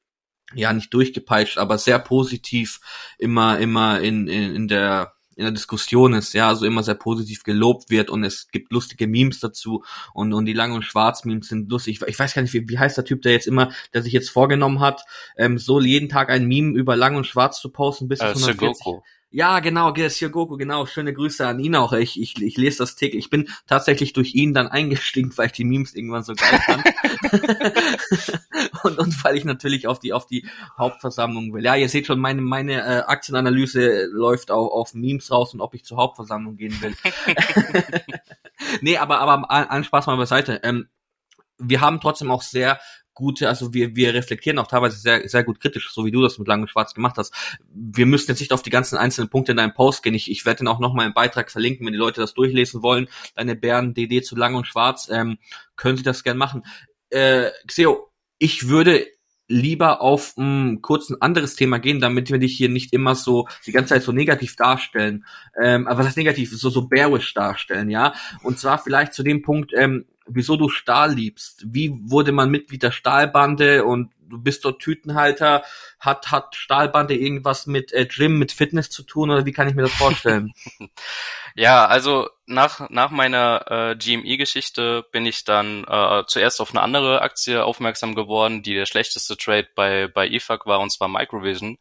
[0.54, 2.80] ja nicht durchgepeitscht, aber sehr positiv
[3.18, 7.44] immer, immer in, in, in der in der Diskussion ist, ja, also immer sehr positiv
[7.44, 11.70] gelobt wird und es gibt lustige Memes dazu und, und die Lang- und Schwarz-Memes sind
[11.70, 12.02] lustig.
[12.02, 14.12] Ich, ich weiß gar nicht, wie, wie heißt der Typ, der jetzt immer, der sich
[14.12, 15.02] jetzt vorgenommen hat,
[15.38, 18.98] ähm, so jeden Tag ein Meme über Lang und Schwarz zu posten bis äh, 140.
[19.32, 20.86] Ja, genau, Goku, genau.
[20.86, 21.92] Schöne Grüße an ihn auch.
[21.92, 23.24] Ich, ich, ich lese das täglich.
[23.26, 26.84] Ich bin tatsächlich durch ihn dann eingestiegen, weil ich die Memes irgendwann so geil fand.
[28.84, 31.64] und, und weil ich natürlich auf die, auf die Hauptversammlung will.
[31.64, 35.74] Ja, ihr seht schon, meine, meine äh, Aktienanalyse läuft auch auf Memes raus und ob
[35.74, 36.96] ich zur Hauptversammlung gehen will.
[38.80, 40.60] nee, aber, aber an, an Spaß mal beiseite.
[40.64, 40.88] Ähm,
[41.56, 42.80] wir haben trotzdem auch sehr
[43.20, 46.38] gute, also wir, wir reflektieren auch teilweise sehr, sehr gut kritisch, so wie du das
[46.38, 47.33] mit Lang und Schwarz gemacht hast.
[47.72, 50.14] Wir müssen jetzt nicht auf die ganzen einzelnen Punkte in deinem Post gehen.
[50.14, 53.09] Ich, ich werde den auch nochmal im Beitrag verlinken, wenn die Leute das durchlesen wollen.
[53.37, 55.38] Deine Bären DD zu Lang und Schwarz, ähm,
[55.76, 56.64] können sie das gern machen.
[57.11, 59.06] Äh, Xeo, ich würde
[59.50, 63.48] lieber auf ein kurz ein anderes Thema gehen, damit wir dich hier nicht immer so
[63.66, 65.26] die ganze Zeit so negativ darstellen.
[65.61, 66.56] Ähm, aber was heißt negativ?
[66.56, 68.14] So so bearish darstellen, ja.
[68.44, 71.64] Und zwar vielleicht zu dem Punkt, ähm, wieso du Stahl liebst.
[71.66, 75.64] Wie wurde man Mitglied der Stahlbande und du bist dort Tütenhalter?
[75.98, 79.74] Hat, hat Stahlbande irgendwas mit äh, Gym, mit Fitness zu tun oder wie kann ich
[79.74, 80.52] mir das vorstellen?
[81.54, 87.22] ja, also nach, nach meiner äh, GME-Geschichte bin ich dann äh, zuerst auf eine andere
[87.22, 91.78] Aktie aufmerksam geworden, die der schlechteste Trade bei, bei EFAC war, und zwar Microvision,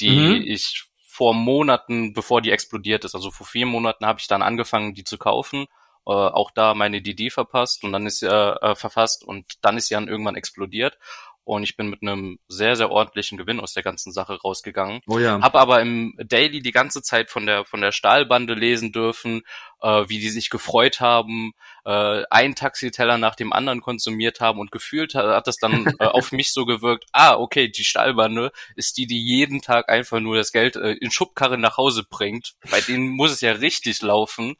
[0.00, 0.42] die mhm.
[0.46, 4.94] ich vor Monaten, bevor die explodiert ist, also vor vier Monaten habe ich dann angefangen,
[4.94, 5.66] die zu kaufen
[6.06, 9.94] äh, auch da meine DD verpasst und dann ist äh, verfasst und dann ist sie
[9.94, 10.98] dann irgendwann explodiert
[11.44, 15.00] und ich bin mit einem sehr sehr ordentlichen Gewinn aus der ganzen Sache rausgegangen.
[15.06, 15.40] Oh ja.
[15.40, 19.42] Hab aber im Daily die ganze Zeit von der von der Stahlbande lesen dürfen,
[19.80, 21.52] äh, wie die sich gefreut haben,
[21.84, 26.04] äh, einen Taxiteller nach dem anderen konsumiert haben und gefühlt hat, hat das dann äh,
[26.04, 27.06] auf mich so gewirkt.
[27.12, 31.10] Ah, okay, die Stahlbande ist die, die jeden Tag einfach nur das Geld äh, in
[31.10, 32.54] Schubkarre nach Hause bringt.
[32.70, 34.56] Bei denen muss es ja richtig laufen.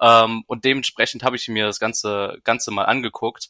[0.00, 3.48] Ähm, und dementsprechend habe ich mir das ganze Ganze mal angeguckt.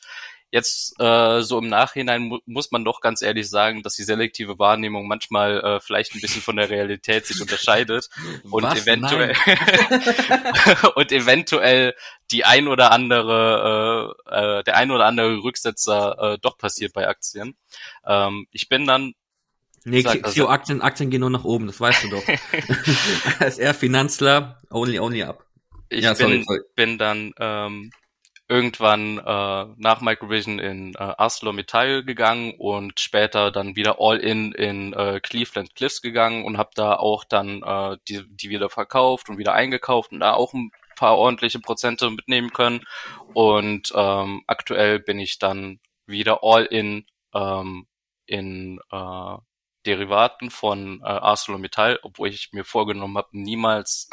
[0.50, 4.56] Jetzt äh, so im Nachhinein mu muss man doch ganz ehrlich sagen, dass die selektive
[4.56, 8.08] Wahrnehmung manchmal äh, vielleicht ein bisschen von der Realität sich unterscheidet
[8.48, 8.82] und Was?
[8.82, 9.34] eventuell
[10.94, 11.94] und eventuell
[12.30, 17.08] die ein oder andere äh, äh, der ein oder andere Rücksetzer äh, doch passiert bei
[17.08, 17.56] Aktien.
[18.06, 19.14] Ähm, ich bin dann
[19.86, 22.22] Nee, Sag, also- Aktien, Aktien gehen nur nach oben, das weißt du doch.
[23.38, 25.43] Als er Finanzler, only, only up.
[25.88, 26.60] Ich Ja, bin, sorry.
[26.76, 27.90] bin dann ähm,
[28.48, 34.92] irgendwann äh, nach Microvision in äh, ArcelorMittal gegangen und später dann wieder all in in
[34.92, 39.38] äh, Cleveland Cliffs gegangen und habe da auch dann äh, die, die wieder verkauft und
[39.38, 42.84] wieder eingekauft und da auch ein paar ordentliche Prozente mitnehmen können.
[43.32, 47.86] Und ähm, aktuell bin ich dann wieder all in ähm,
[48.26, 49.36] in äh,
[49.86, 54.08] Derivaten von äh, ArcelorMittal, obwohl ich mir vorgenommen habe, niemals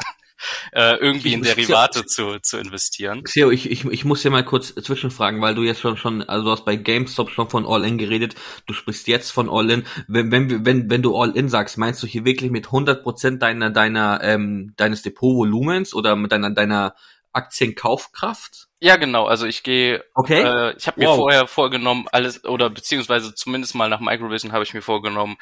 [0.72, 3.24] äh, irgendwie Ich in Derivate zu, zu investieren.
[3.24, 6.44] Xio, ich, ich, ich muss dir mal kurz zwischenfragen, weil du jetzt schon, schon, also
[6.44, 8.34] du hast bei GameStop schon von All-In geredet,
[8.66, 9.84] du sprichst jetzt von All-In.
[10.08, 14.20] Wenn, wenn, wenn, wenn du All-In sagst, meinst du hier wirklich mit 100% deiner, deiner,
[14.22, 16.94] ähm, deines Depotvolumens oder mit deiner, deiner
[17.32, 18.68] Aktienkaufkraft?
[18.80, 19.26] Ja, genau.
[19.26, 20.42] Also ich gehe, Okay.
[20.42, 21.16] äh, ich habe mir Wow.
[21.16, 25.36] vorher vorgenommen, alles oder beziehungsweise zumindest mal nach Microvision habe ich mir vorgenommen,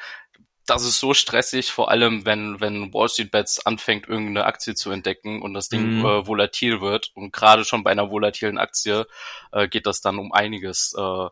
[0.71, 4.91] das ist so stressig, vor allem wenn wenn Wall Street Bets anfängt irgendeine Aktie zu
[4.91, 6.05] entdecken und das Ding Mhm.
[6.05, 9.05] äh, volatil wird und gerade schon bei einer volatilen Aktie
[9.51, 11.27] äh, geht das dann um einiges äh,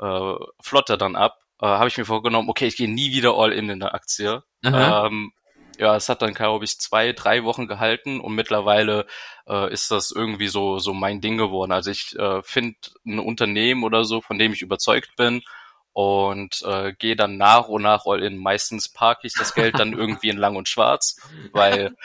[0.00, 1.38] äh, flotter dann ab.
[1.60, 4.42] Äh, habe ich mir vorgenommen, okay, ich gehe nie wieder all in in der Aktie.
[4.72, 5.32] Ähm,
[5.78, 9.06] ja, es hat dann, glaube ich, zwei, drei Wochen gehalten und mittlerweile
[9.48, 11.72] äh, ist das irgendwie so so mein Ding geworden.
[11.72, 15.42] Also ich äh, finde ein Unternehmen oder so, von dem ich überzeugt bin
[15.94, 18.36] und äh, gehe dann nach und nach all in.
[18.36, 21.16] Meistens parke ich das Geld dann irgendwie in Lang und Schwarz,
[21.52, 21.96] weil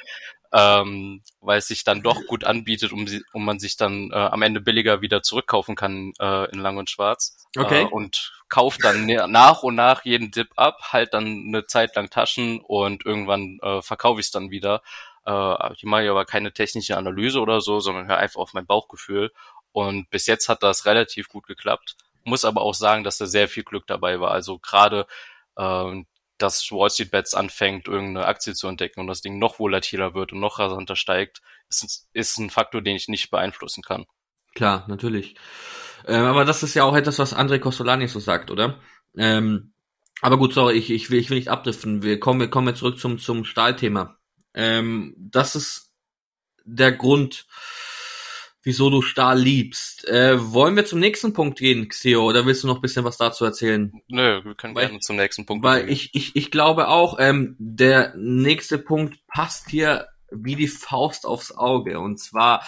[0.52, 4.16] ähm, weil es sich dann doch gut anbietet, um, sie, um man sich dann äh,
[4.16, 7.48] am Ende billiger wieder zurückkaufen kann äh, in Lang und Schwarz.
[7.56, 7.84] Okay.
[7.84, 11.96] Äh, und kauft dann ne- nach und nach jeden Dip ab, halt dann eine Zeit
[11.96, 14.82] lang Taschen und irgendwann äh, verkaufe ich es dann wieder.
[15.26, 19.32] Äh, ich mache aber keine technische Analyse oder so, sondern höre einfach auf mein Bauchgefühl.
[19.72, 21.96] Und bis jetzt hat das relativ gut geklappt.
[22.24, 24.32] Muss aber auch sagen, dass da sehr viel Glück dabei war.
[24.32, 25.08] Also gerade
[25.58, 26.06] ähm,
[26.40, 30.32] dass Wall Street Bets anfängt, irgendeine Aktie zu entdecken und das Ding noch volatiler wird
[30.32, 34.06] und noch rasanter steigt, ist, ist ein Faktor, den ich nicht beeinflussen kann.
[34.56, 35.36] Klar, natürlich.
[36.08, 38.80] Ähm, aber das ist ja auch etwas, was André Costolani so sagt, oder?
[39.16, 39.74] Ähm,
[40.22, 42.02] aber gut, sorry, ich, ich, will, ich will nicht abdriften.
[42.02, 44.18] Wir kommen, wir kommen jetzt zurück zum, zum Stahlthema.
[44.54, 45.92] Ähm, das ist
[46.64, 47.48] der Grund,
[48.64, 50.08] wieso du Stahl liebst.
[50.08, 53.18] Äh, wollen wir zum nächsten Punkt gehen, Xeo, oder willst du noch ein bisschen was
[53.18, 53.92] dazu erzählen?
[54.08, 55.94] Nö, wir können Weil- gerne zum nächsten Punkt Weil gehen.
[55.94, 61.52] ich, ich, ich glaube auch, ähm, der nächste Punkt passt hier wie die Faust aufs
[61.52, 62.00] Auge.
[62.00, 62.64] Und zwar,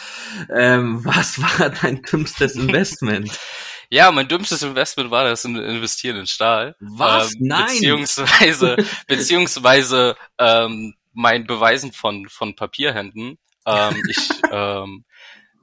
[0.52, 3.32] ähm, was war dein dümmstes Investment?
[3.94, 6.78] Ja, mein dümmstes Investment war das in- Investieren in Stahl.
[6.80, 7.34] Was?
[7.34, 7.68] Ähm, Nein!
[7.68, 8.78] Beziehungsweise,
[9.08, 13.38] beziehungsweise ähm, mein Beweisen von, von Papierhänden.
[13.66, 15.04] Ähm, ich ähm,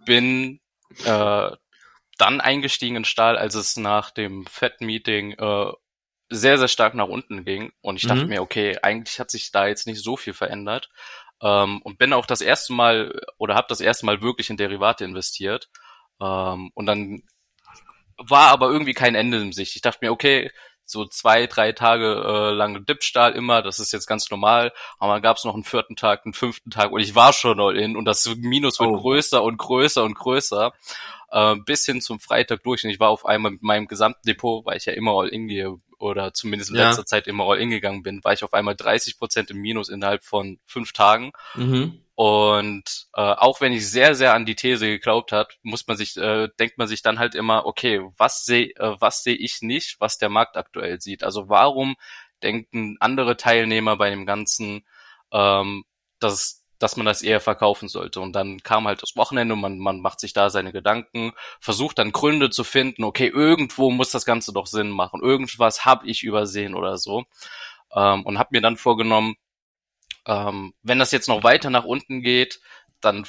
[0.08, 0.60] bin
[1.04, 1.50] äh,
[2.18, 5.72] dann eingestiegen in Stahl, als es nach dem Fed-Meeting äh,
[6.30, 7.72] sehr, sehr stark nach unten ging.
[7.80, 8.28] Und ich dachte Mhm.
[8.28, 10.90] mir, okay, eigentlich hat sich da jetzt nicht so viel verändert.
[11.40, 15.04] Ähm, und bin auch das erste Mal oder habe das erste Mal wirklich in Derivate
[15.04, 15.68] investiert.
[16.20, 17.22] Ähm, und dann
[18.16, 19.76] war aber irgendwie kein Ende in Sicht.
[19.76, 20.50] Ich dachte mir, okay,
[20.90, 24.72] so zwei, drei Tage äh, lange Dipstahl immer, das ist jetzt ganz normal.
[24.98, 27.60] Aber dann gab es noch einen vierten Tag, einen fünften Tag und ich war schon
[27.60, 29.00] all in und das Minus wird Oh.
[29.00, 30.72] größer und größer und größer.
[31.30, 34.64] Äh, bis hin zum Freitag durch und ich war auf einmal mit meinem gesamten Depot,
[34.64, 36.88] weil ich ja immer all in gehe oder zumindest in Ja.
[36.88, 39.88] letzter Zeit immer all in gegangen bin, war ich auf einmal 30 Prozent im Minus
[39.88, 41.32] innerhalb von fünf Tagen.
[41.54, 42.02] Mhm.
[42.14, 46.16] Und äh, auch wenn ich sehr, sehr an die These geglaubt hat, muss man sich,
[46.16, 50.00] äh, denkt man sich dann halt immer, okay, was sehe äh, was sehe ich nicht,
[50.00, 51.22] was der Markt aktuell sieht?
[51.22, 51.94] Also warum
[52.42, 54.84] denken andere Teilnehmer bei dem Ganzen,
[55.32, 55.84] ähm,
[56.18, 58.20] dass, dass man das eher verkaufen sollte?
[58.20, 61.98] Und dann kam halt das Wochenende und man, man macht sich da seine Gedanken, versucht
[61.98, 66.22] dann Gründe zu finden, okay, irgendwo muss das Ganze doch Sinn machen, irgendwas habe ich
[66.22, 67.24] übersehen oder so.
[67.94, 69.36] Ähm, und habe mir dann vorgenommen,
[70.26, 72.60] ähm, wenn das jetzt noch weiter nach unten geht,
[73.00, 73.26] dann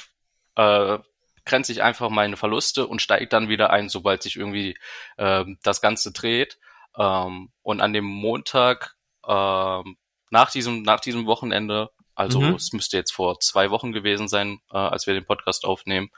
[0.56, 0.98] äh,
[1.44, 4.76] grenze ich einfach meine Verluste und steige dann wieder ein, sobald sich irgendwie
[5.18, 6.58] ähm, das Ganze dreht.
[6.96, 9.96] Ähm, und an dem Montag ähm,
[10.30, 12.54] nach diesem nach diesem Wochenende, also Mhm.
[12.54, 16.10] es müsste jetzt vor zwei Wochen gewesen sein, äh, als wir den Podcast aufnehmen,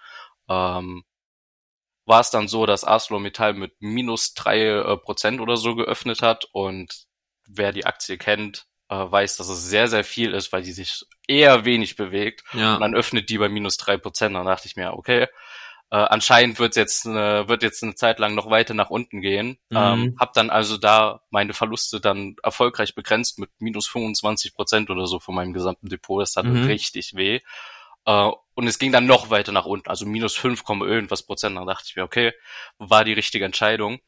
[0.48, 1.04] ähm,
[2.04, 6.46] war es dann so, dass ArcelorMittal mit minus drei äh, Prozent oder so geöffnet hat
[6.52, 7.06] und
[7.46, 11.04] wer die Aktie kennt, äh, weiß, dass es sehr, sehr viel ist, weil die sich
[11.28, 12.42] eher wenig bewegt.
[12.52, 12.74] Ja.
[12.74, 14.34] Und dann öffnet die bei minus drei Prozent.
[14.34, 15.28] Dann dachte ich mir, okay,
[15.92, 19.58] äh, anscheinend wird jetzt eine, wird jetzt eine Zeit lang noch weiter nach unten gehen.
[19.68, 19.76] Mhm.
[19.76, 25.06] Ähm, hab dann also da meine Verluste dann erfolgreich begrenzt mit minus 25 Prozent oder
[25.06, 26.22] so von meinem gesamten Depot.
[26.22, 26.64] Das tat mhm.
[26.64, 27.40] richtig weh.
[28.06, 31.58] Äh, und es ging dann noch weiter nach unten, also minus 5, irgendwas Prozent.
[31.58, 32.32] Dann dachte ich mir, okay,
[32.78, 34.00] war die richtige Entscheidung.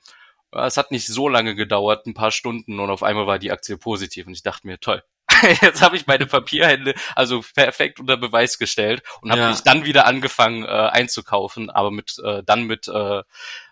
[0.52, 3.76] Es hat nicht so lange gedauert, ein paar Stunden und auf einmal war die Aktie
[3.76, 5.02] positiv und ich dachte mir, toll,
[5.62, 9.50] jetzt habe ich meine Papierhände also perfekt unter Beweis gestellt und habe ja.
[9.50, 13.22] mich dann wieder angefangen äh, einzukaufen, aber mit äh, dann mit äh,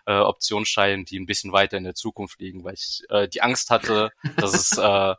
[0.05, 3.69] äh, Optionsscheinen, die ein bisschen weiter in der Zukunft liegen, weil ich äh, die Angst
[3.69, 5.15] hatte, dass es äh,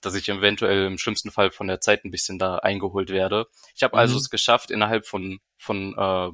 [0.00, 3.46] dass ich eventuell im schlimmsten Fall von der Zeit ein bisschen da eingeholt werde.
[3.74, 4.20] Ich habe also mhm.
[4.20, 6.30] es geschafft, innerhalb von von äh,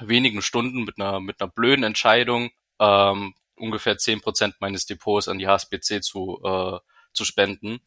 [0.00, 5.38] wenigen Stunden mit einer mit einer blöden Entscheidung ähm, ungefähr zehn Prozent meines Depots an
[5.38, 6.78] die HSBC zu äh,
[7.12, 7.80] zu spenden.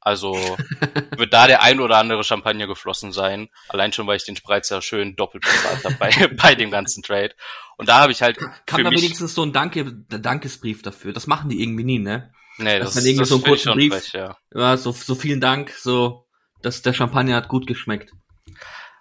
[0.00, 0.34] Also
[1.16, 3.48] wird da der ein oder andere Champagner geflossen sein.
[3.68, 7.34] Allein schon, weil ich den Spreizer schön doppelt bezahlt habe bei, bei dem ganzen Trade.
[7.76, 8.38] Und da habe ich halt.
[8.66, 11.12] Kann man wenigstens so ein Danke, Dankesbrief dafür.
[11.12, 12.32] Das machen die irgendwie nie, ne?
[12.58, 13.92] Nee, das, das, irgendwie das so einen kurzen Brief.
[13.92, 14.36] Frech, ja.
[14.54, 16.26] ja, so, so vielen Dank, so,
[16.62, 18.12] dass der Champagner hat gut geschmeckt.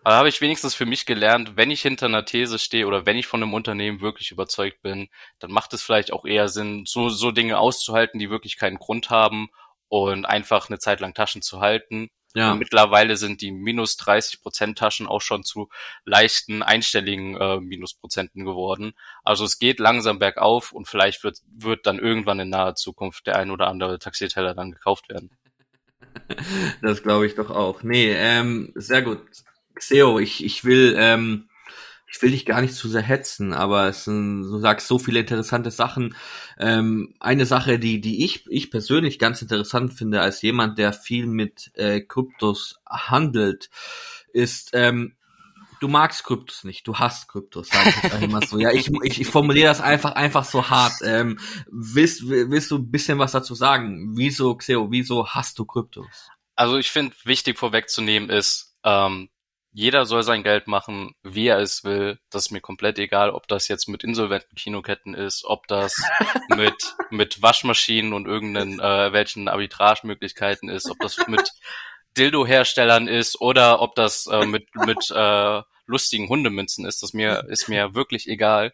[0.04, 3.18] Aber habe ich wenigstens für mich gelernt, wenn ich hinter einer These stehe oder wenn
[3.18, 5.10] ich von einem Unternehmen wirklich überzeugt bin,
[5.40, 9.10] dann macht es vielleicht auch eher Sinn, so, so Dinge auszuhalten, die wirklich keinen Grund
[9.10, 9.50] haben
[9.90, 12.10] und einfach eine Zeit lang Taschen zu halten.
[12.36, 12.52] Ja.
[12.52, 15.70] Und mittlerweile sind die minus 30 Prozent Taschen auch schon zu
[16.06, 18.94] leichten einstelligen äh, Minusprozenten geworden.
[19.24, 23.36] Also es geht langsam bergauf und vielleicht wird, wird dann irgendwann in naher Zukunft der
[23.36, 25.32] ein oder andere Taxiteller dann gekauft werden.
[26.82, 27.84] Das glaube ich doch auch.
[27.84, 29.22] Nee, ähm, sehr gut.
[29.76, 31.49] Xeo, ich, ich will ähm,
[32.12, 35.20] ich will dich gar nicht zu sehr hetzen, aber es sind, du sagst so viele
[35.20, 36.16] interessante Sachen.
[36.58, 41.28] Ähm, eine Sache, die, die ich, ich persönlich ganz interessant finde, als jemand, der viel
[41.28, 43.70] mit äh, Kryptos handelt,
[44.34, 45.16] ist, ähm,
[45.80, 48.60] du magst Kryptos nicht, du hast Kryptos, sag ich immer so.
[48.60, 50.94] Ja, ich, ich, ich formuliere das einfach, einfach so hart.
[51.04, 54.18] Ähm, willst, willst du ein bisschen was dazu sagen?
[54.18, 56.08] Wieso, Xeo, wieso hast du Kryptos?
[56.56, 59.30] Also ich finde, wichtig vorwegzunehmen ist, ähm,
[59.72, 62.20] jeder soll sein Geld machen, wie er es will.
[62.32, 65.96] Das ist mir komplett egal, ob das jetzt mit insolventen Kinoketten ist, ob das
[66.56, 71.52] mit, mit Waschmaschinen und irgendeinen äh, welchen Arbitragemöglichkeiten ist, ob das mit
[72.18, 77.04] Dildo-Herstellern ist oder ob das äh, mit, mit äh, lustigen Hundemünzen ist.
[77.04, 78.74] Das mir, ist mir wirklich egal.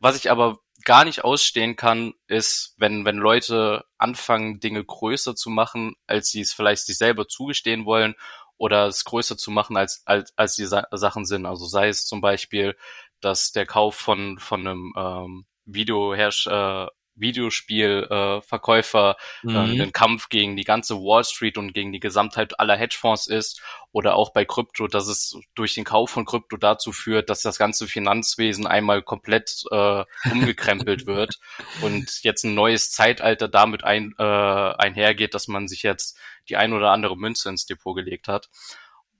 [0.00, 5.48] Was ich aber gar nicht ausstehen kann, ist, wenn, wenn Leute anfangen, Dinge größer zu
[5.48, 8.14] machen, als sie es vielleicht sich selber zugestehen wollen
[8.56, 11.46] oder es größer zu machen, als, als, als die Sa Sachen sind.
[11.46, 12.76] Also sei es zum Beispiel,
[13.20, 19.54] dass der Kauf von, von einem ähm, Videoherst äh, Videospielverkäufer äh, mhm.
[19.54, 23.60] äh, ein Kampf gegen die ganze Wall Street und gegen die Gesamtheit aller Hedgefonds ist
[23.92, 27.58] oder auch bei Krypto, dass es durch den Kauf von Krypto dazu führt, dass das
[27.58, 31.38] ganze Finanzwesen einmal komplett äh, umgekrempelt wird
[31.82, 36.72] und jetzt ein neues Zeitalter damit ein, äh, einhergeht, dass man sich jetzt die ein
[36.72, 38.48] oder andere Münze ins Depot gelegt hat.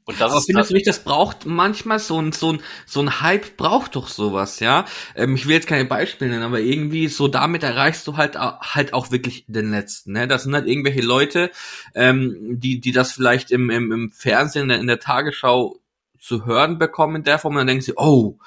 [0.07, 2.61] Und das Aber ist findest das, du nicht, das braucht manchmal so ein, so ein,
[2.87, 4.85] so ein Hype braucht doch sowas, ja?
[5.15, 8.93] Ähm, ich will jetzt keine Beispiele nennen, aber irgendwie so damit erreichst du halt, halt
[8.93, 10.29] auch wirklich den Letzten, ne?
[10.29, 11.51] Das sind halt irgendwelche Leute,
[11.95, 15.81] ähm, die, die das vielleicht im, im, im Fernsehen, in der Tagesschau
[16.19, 18.39] zu hören bekommen in der Form und dann denken sie, oh,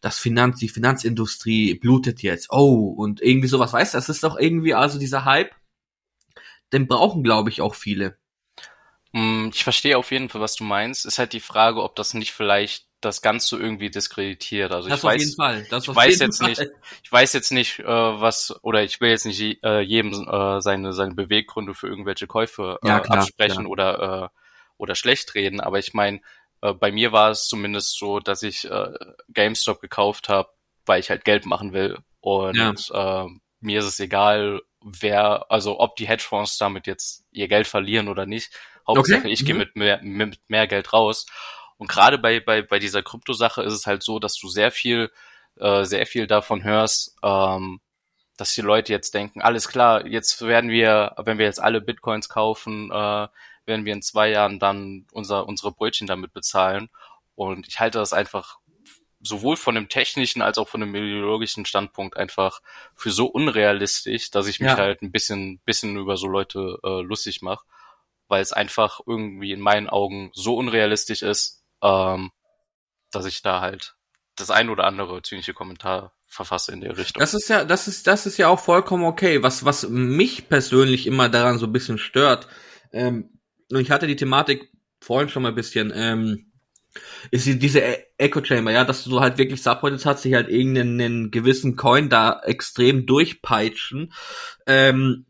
[0.00, 4.38] das Finanz, die Finanzindustrie blutet jetzt, oh, und irgendwie sowas, weißt du, das ist doch
[4.38, 5.52] irgendwie also dieser Hype,
[6.72, 8.16] den brauchen, glaube ich, auch viele.
[9.14, 11.06] Hm, ich verstehe auf jeden Fall, was du meinst.
[11.06, 14.72] Ist halt die Frage, ob das nicht vielleicht das Ganze irgendwie diskreditiert.
[14.72, 15.66] Also das ich auf weiß, jeden Fall.
[15.70, 16.48] Das ich weiß jetzt Fall.
[16.48, 16.62] nicht,
[17.02, 20.92] ich weiß jetzt nicht, äh, was oder ich will jetzt nicht äh, jedem äh, seine
[20.92, 23.70] seine Beweggründe für irgendwelche Käufe äh, ja, klar, absprechen klar.
[23.70, 24.38] oder äh,
[24.78, 25.60] oder schlecht reden.
[25.60, 26.20] Aber ich meine,
[26.60, 28.92] äh, bei mir war es zumindest so, dass ich äh,
[29.28, 30.48] GameStop gekauft habe,
[30.86, 33.24] weil ich halt Geld machen will und ja.
[33.24, 33.28] äh,
[33.60, 38.26] mir ist es egal, wer, also ob die Hedgefonds damit jetzt ihr Geld verlieren oder
[38.26, 38.50] nicht
[38.86, 39.32] Hauptsache, okay.
[39.32, 39.46] ich mhm.
[39.46, 41.26] gehe mit mehr, mit mehr Geld raus.
[41.76, 45.10] Und gerade bei, bei, bei dieser Kryptosache ist es halt so, dass du sehr viel,
[45.56, 47.80] äh, sehr viel davon hörst, ähm,
[48.36, 52.28] dass die Leute jetzt denken, alles klar, jetzt werden wir, wenn wir jetzt alle Bitcoins
[52.28, 53.28] kaufen, äh,
[53.66, 56.90] werden wir in zwei Jahren dann unser, unsere Brötchen damit bezahlen.
[57.34, 58.58] Und ich halte das einfach
[59.20, 62.60] sowohl von dem technischen als auch von dem ideologischen Standpunkt einfach
[62.94, 64.76] für so unrealistisch, dass ich mich ja.
[64.76, 67.64] halt ein bisschen, bisschen über so Leute äh, lustig mache
[68.28, 72.30] weil es einfach irgendwie in meinen Augen so unrealistisch ist, ähm,
[73.10, 73.94] dass ich da halt
[74.36, 77.20] das ein oder andere zynische Kommentar verfasse in der Richtung.
[77.20, 79.42] Das ist ja, das ist, das ist ja auch vollkommen okay.
[79.42, 82.48] Was, was mich persönlich immer daran so ein bisschen stört,
[82.92, 83.30] Ähm,
[83.70, 84.70] und ich hatte die Thematik
[85.00, 86.52] vorhin schon mal ein bisschen, ähm,
[87.30, 91.30] ist diese e- Echo Chamber, ja, dass du halt wirklich Subreddits hast, sich halt irgendeinen
[91.30, 94.12] gewissen Coin da extrem durchpeitschen.
[94.66, 95.26] Ähm,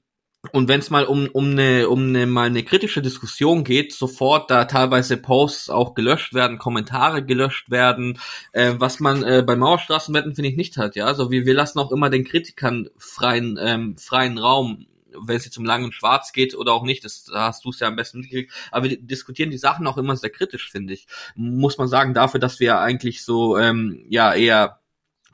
[0.53, 4.51] und wenn es mal um um eine um eine mal eine kritische Diskussion geht, sofort
[4.51, 8.19] da teilweise Posts auch gelöscht werden, Kommentare gelöscht werden,
[8.53, 11.07] äh, was man äh, bei Mauerstraßenwetten finde ich nicht hat, ja.
[11.07, 14.87] Also wir wir lassen auch immer den Kritikern freien ähm, freien Raum
[15.17, 17.71] wenn es jetzt um Lang und Schwarz geht oder auch nicht, das da hast du
[17.71, 18.53] es ja am besten mitgekriegt.
[18.71, 21.07] Aber wir diskutieren die Sachen auch immer sehr kritisch, finde ich.
[21.37, 24.81] Muss man sagen, dafür, dass wir eigentlich so ähm, ja eher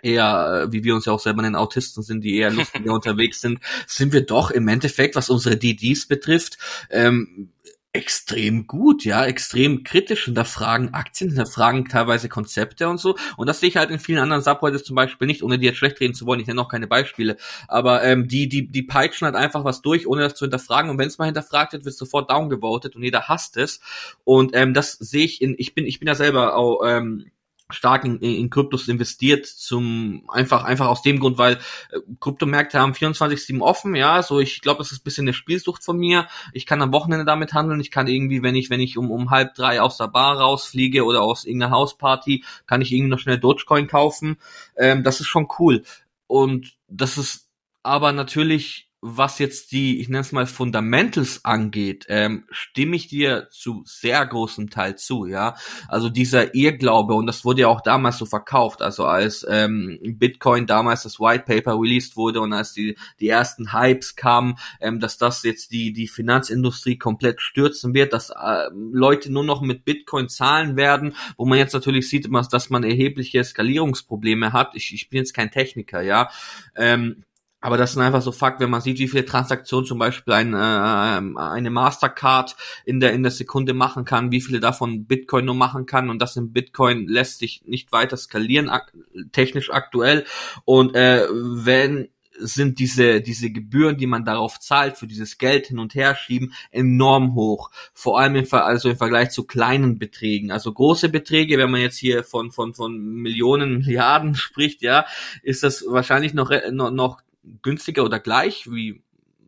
[0.02, 3.40] eher, äh, wie wir uns ja auch selber nennen, Autisten sind, die eher lustiger unterwegs
[3.40, 6.58] sind, sind wir doch im Endeffekt, was unsere DDs betrifft,
[6.90, 7.50] ähm,
[7.92, 13.16] extrem gut, ja, extrem kritisch hinterfragen Aktien, hinterfragen teilweise Konzepte und so.
[13.36, 15.78] Und das sehe ich halt in vielen anderen Subreddits zum Beispiel nicht, ohne die jetzt
[15.78, 16.38] schlecht reden zu wollen.
[16.38, 17.36] Ich nenne noch keine Beispiele.
[17.66, 20.88] Aber ähm, die, die, die peitschen halt einfach was durch, ohne das zu hinterfragen.
[20.88, 23.80] Und wenn es mal hinterfragt wird, wird sofort downgevotet und jeder hasst es.
[24.22, 27.26] Und ähm, das sehe ich in, ich bin, ich bin ja selber auch ähm,
[27.72, 31.54] stark in, in Kryptos investiert zum einfach einfach aus dem Grund, weil
[31.90, 35.84] äh, Kryptomärkte haben 24/7 offen, ja, so ich glaube, das ist ein bisschen eine Spielsucht
[35.84, 36.26] von mir.
[36.52, 39.30] Ich kann am Wochenende damit handeln, ich kann irgendwie, wenn ich wenn ich um um
[39.30, 43.38] halb drei aus der Bar rausfliege oder aus irgendeiner Hausparty, kann ich irgendwie noch schnell
[43.38, 44.36] Dogecoin kaufen.
[44.76, 45.82] Ähm, das ist schon cool
[46.26, 47.48] und das ist
[47.82, 53.48] aber natürlich was jetzt die, ich nenne es mal Fundamentals angeht, ähm, stimme ich dir
[53.50, 55.56] zu sehr großem Teil zu, ja.
[55.88, 60.66] Also dieser Irrglaube, und das wurde ja auch damals so verkauft, also als ähm, Bitcoin
[60.66, 65.16] damals das White Paper released wurde und als die, die ersten Hypes kamen, ähm, dass
[65.16, 70.28] das jetzt die, die Finanzindustrie komplett stürzen wird, dass äh, Leute nur noch mit Bitcoin
[70.28, 74.74] zahlen werden, wo man jetzt natürlich sieht, dass man erhebliche Skalierungsprobleme hat.
[74.74, 76.28] Ich, ich bin jetzt kein Techniker, ja.
[76.76, 77.24] Ähm,
[77.60, 80.54] aber das sind einfach so Fakt, wenn man sieht, wie viele Transaktionen zum Beispiel ein,
[80.54, 85.54] äh, eine Mastercard in der, in der Sekunde machen kann, wie viele davon Bitcoin nur
[85.54, 88.92] machen kann und das in Bitcoin lässt sich nicht weiter skalieren, ak
[89.32, 90.24] technisch aktuell.
[90.64, 92.08] Und äh, wenn
[92.42, 96.54] sind diese, diese Gebühren, die man darauf zahlt, für dieses Geld hin und her schieben,
[96.70, 97.70] enorm hoch.
[97.92, 100.50] Vor allem im, also im Vergleich zu kleinen Beträgen.
[100.50, 105.04] Also große Beträge, wenn man jetzt hier von, von, von Millionen, Milliarden spricht, ja,
[105.42, 107.20] ist das wahrscheinlich noch, noch, noch
[107.62, 109.02] günstiger oder gleich wie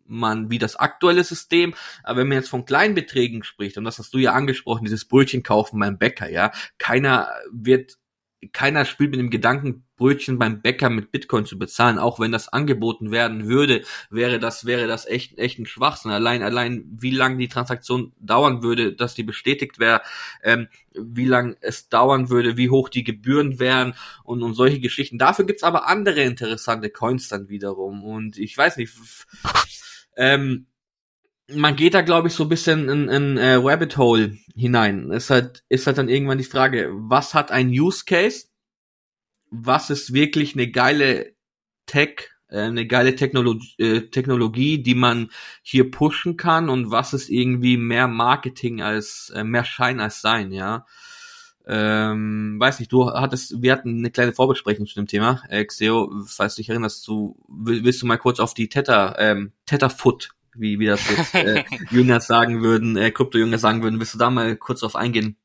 [0.06, 1.74] man, wie das aktuelle System.
[2.02, 5.06] Aber wenn man jetzt von kleinen Beträgen spricht, und das hast du ja angesprochen, dieses
[5.06, 7.98] Brötchen kaufen beim Bäcker, ja, keiner wird
[8.52, 12.48] keiner spielt mit dem Gedanken, Brötchen beim Bäcker mit Bitcoin zu bezahlen, auch wenn das
[12.48, 16.10] angeboten werden würde, wäre das, wäre das echt, echt ein Schwachsinn.
[16.10, 20.02] Allein, allein, wie lange die Transaktion dauern würde, dass die bestätigt wäre,
[20.42, 23.94] ähm, wie lange es dauern würde, wie hoch die Gebühren wären
[24.24, 25.18] und, und solche Geschichten.
[25.18, 28.02] Dafür gibt's aber andere interessante Coins dann wiederum.
[28.02, 28.92] Und ich weiß nicht,
[30.16, 30.66] ähm,
[31.48, 35.12] man geht da, glaube ich, so ein bisschen in, in äh, Rabbit Hole hinein.
[35.12, 38.46] Ist halt, ist halt dann irgendwann die Frage, was hat ein Use Case?
[39.52, 41.34] Was ist wirklich eine geile
[41.86, 45.30] Tech, äh, eine geile Technologie, äh, Technologie, die man
[45.62, 50.52] hier pushen kann und was ist irgendwie mehr Marketing als, äh, mehr Schein als Sein,
[50.52, 50.86] ja?
[51.64, 56.10] Ähm, weiß nicht, du hattest, wir hatten eine kleine Vorbesprechung zu dem Thema, äh, Xeo,
[56.26, 60.30] falls du dich erinnerst, du, willst du mal kurz auf die Tether, ähm, Tether Foot
[60.54, 63.98] wie, wie das jetzt äh, Jünger sagen würden, äh, Krypto-Jünger sagen würden.
[63.98, 65.36] Willst du da mal kurz drauf eingehen?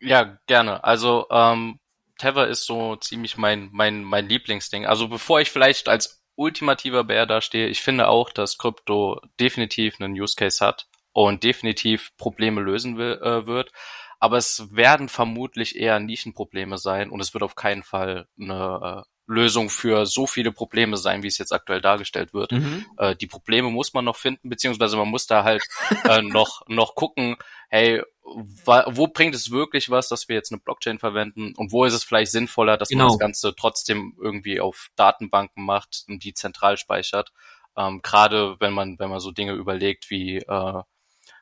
[0.00, 0.82] Ja, gerne.
[0.84, 1.78] Also ähm,
[2.22, 4.86] Tether ist so ziemlich mein, mein, mein Lieblingsding.
[4.86, 10.14] Also bevor ich vielleicht als ultimativer Bär dastehe, ich finde auch, dass Krypto definitiv einen
[10.14, 13.72] Use Case hat und definitiv Probleme lösen will, äh, wird.
[14.20, 19.11] Aber es werden vermutlich eher Nischenprobleme sein und es wird auf keinen Fall eine äh,
[19.32, 22.52] Lösung für so viele Probleme sein, wie es jetzt aktuell dargestellt wird.
[22.52, 22.86] Mhm.
[22.98, 25.62] Äh, die Probleme muss man noch finden, beziehungsweise man muss da halt
[26.04, 27.36] äh, noch, noch gucken,
[27.68, 31.94] hey, wo bringt es wirklich was, dass wir jetzt eine Blockchain verwenden und wo ist
[31.94, 33.04] es vielleicht sinnvoller, dass genau.
[33.04, 37.32] man das Ganze trotzdem irgendwie auf Datenbanken macht und die zentral speichert.
[37.76, 40.82] Ähm, Gerade wenn man, wenn man so Dinge überlegt wie, äh,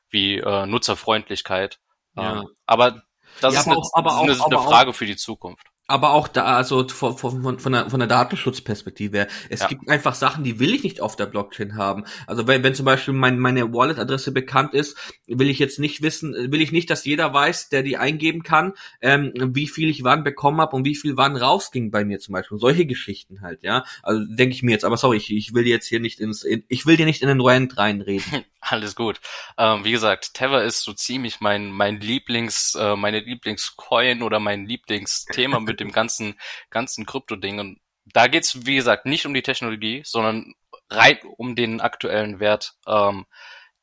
[0.09, 1.80] wie äh, Nutzerfreundlichkeit.
[2.16, 2.41] Ja.
[2.41, 3.03] Ähm, aber
[3.41, 6.12] das ja, ist, aber eine, auch, aber auch, eine, eine Frage für die Zukunft aber
[6.12, 9.66] auch da, also von, von, von, der, von der Datenschutzperspektive her, es ja.
[9.66, 12.05] gibt einfach Sachen, die will ich nicht auf der Blockchain haben.
[12.26, 16.53] Also wenn, wenn zum Beispiel mein, meine Wallet-Adresse bekannt ist, will ich jetzt nicht wissen,
[16.53, 20.22] will ich nicht, dass jeder weiß, der die eingeben kann, ähm, wie viel ich wann
[20.22, 22.59] bekommen habe und wie viel wann rausging bei mir zum Beispiel.
[22.59, 23.84] Solche Geschichten halt, ja.
[24.03, 26.62] Also denke ich mir jetzt, aber sorry, ich, ich will jetzt hier nicht ins, in,
[26.68, 28.45] ich will dir nicht in den Rant reinreden.
[28.61, 29.20] Alles gut.
[29.57, 34.66] Ähm, wie gesagt, Tether ist so ziemlich mein mein Lieblings äh, meine Lieblingscoin oder mein
[34.66, 36.38] Lieblingsthema mit dem ganzen
[36.70, 37.58] ganzen Krypto-Ding.
[37.58, 40.54] Und da geht's wie gesagt nicht um die Technologie, sondern
[40.88, 42.74] rein um den aktuellen Wert.
[42.86, 43.26] Ähm,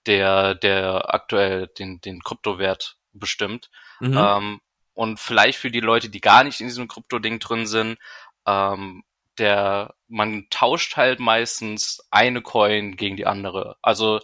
[0.08, 3.70] der, der aktuell den, den Kryptowert bestimmt.
[4.00, 4.18] Mhm.
[4.18, 4.62] Ähm,
[4.94, 7.98] und vielleicht für die Leute, die gar nicht in diesem Krypto-Ding drin sind,
[8.48, 9.04] ähm,
[9.38, 13.78] der, man tauscht halt meistens eine Coin gegen die andere.
[13.82, 14.20] Also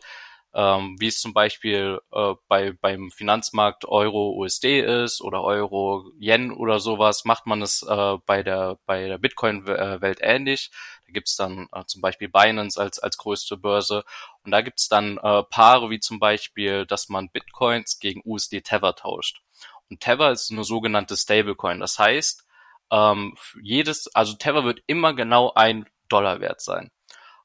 [0.53, 6.51] ähm, wie es zum Beispiel äh, bei beim Finanzmarkt Euro USD ist oder Euro Yen
[6.51, 10.71] oder sowas, macht man es äh, bei der bei der Bitcoin-Welt ähnlich.
[11.07, 14.03] Da gibt's dann äh, zum Beispiel Binance als als größte Börse
[14.43, 18.95] und da gibt's dann äh, Paare wie zum Beispiel, dass man Bitcoins gegen USD Tether
[18.95, 19.41] tauscht.
[19.89, 21.79] Und Tether ist eine sogenannte Stablecoin.
[21.79, 22.45] Das heißt,
[22.91, 26.91] ähm, jedes, also Tether wird immer genau ein Dollar wert sein.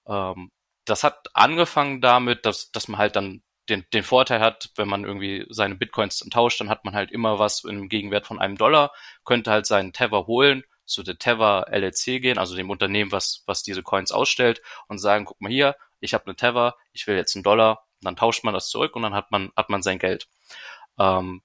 [0.07, 0.51] Ähm,
[0.91, 5.05] das hat angefangen damit, dass, dass man halt dann den, den Vorteil hat, wenn man
[5.05, 8.93] irgendwie seine Bitcoins tauscht, dann hat man halt immer was im Gegenwert von einem Dollar,
[9.25, 13.63] könnte halt seinen Tether holen, zu der Tether LLC gehen, also dem Unternehmen, was, was
[13.63, 17.37] diese Coins ausstellt und sagen, guck mal hier, ich habe eine Tether, ich will jetzt
[17.37, 19.99] einen Dollar, und dann tauscht man das zurück und dann hat man, hat man sein
[19.99, 20.29] Geld.
[20.99, 21.43] Ähm,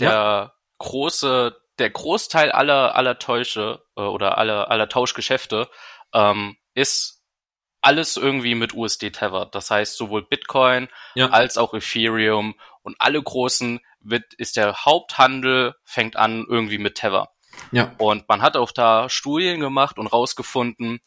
[0.00, 0.52] der ja.
[0.78, 5.68] große, der Großteil aller, aller Täusche äh, oder aller, aller Tauschgeschäfte
[6.14, 7.21] ähm, ist
[7.82, 9.46] alles irgendwie mit USD Tether.
[9.46, 11.28] Das heißt, sowohl Bitcoin ja.
[11.28, 17.30] als auch Ethereum und alle großen wird, ist der Haupthandel fängt an irgendwie mit Tether.
[17.70, 17.94] Ja.
[17.98, 21.00] Und man hat auch da Studien gemacht und rausgefunden,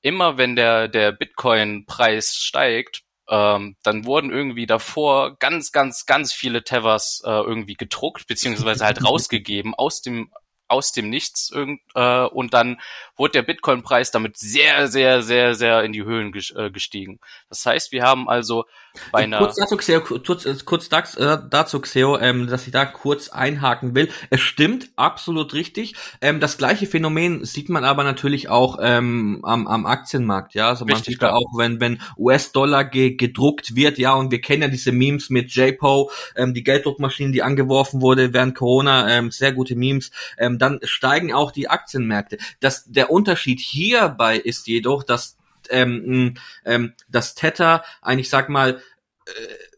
[0.00, 6.64] immer wenn der, der Bitcoin-Preis steigt, ähm, dann wurden irgendwie davor ganz, ganz, ganz viele
[6.64, 10.32] Tethers äh, irgendwie gedruckt, beziehungsweise halt rausgegeben aus dem
[10.72, 12.80] aus dem Nichts irgend, äh, und dann
[13.16, 17.20] wurde der Bitcoin-Preis damit sehr, sehr, sehr, sehr in die Höhen äh, gestiegen.
[17.48, 18.64] Das heißt, wir haben also
[19.12, 19.38] bei einer...
[19.38, 23.94] Kurz dazu, Xeo, kurz, äh, kurz äh, dazu, Xeo, ähm, dass ich da kurz einhaken
[23.94, 24.10] will.
[24.30, 25.94] Es stimmt, absolut richtig.
[26.20, 30.54] Ähm, das gleiche Phänomen sieht man aber natürlich auch ähm, am, am Aktienmarkt.
[30.54, 34.30] Ja, also man richtig, sieht da auch, wenn, wenn US-Dollar ge gedruckt wird, ja, und
[34.30, 39.08] wir kennen ja diese Memes mit JPO, ähm, die Gelddruckmaschine, die angeworfen wurde während Corona,
[39.08, 40.10] ähm, sehr gute Memes.
[40.38, 42.38] Ähm, dann steigen auch die Aktienmärkte.
[42.60, 45.36] Das, der Unterschied hierbei ist jedoch, dass
[45.70, 46.34] ähm,
[46.64, 48.80] ähm, das Tether eigentlich, sag mal,
[49.26, 49.30] äh,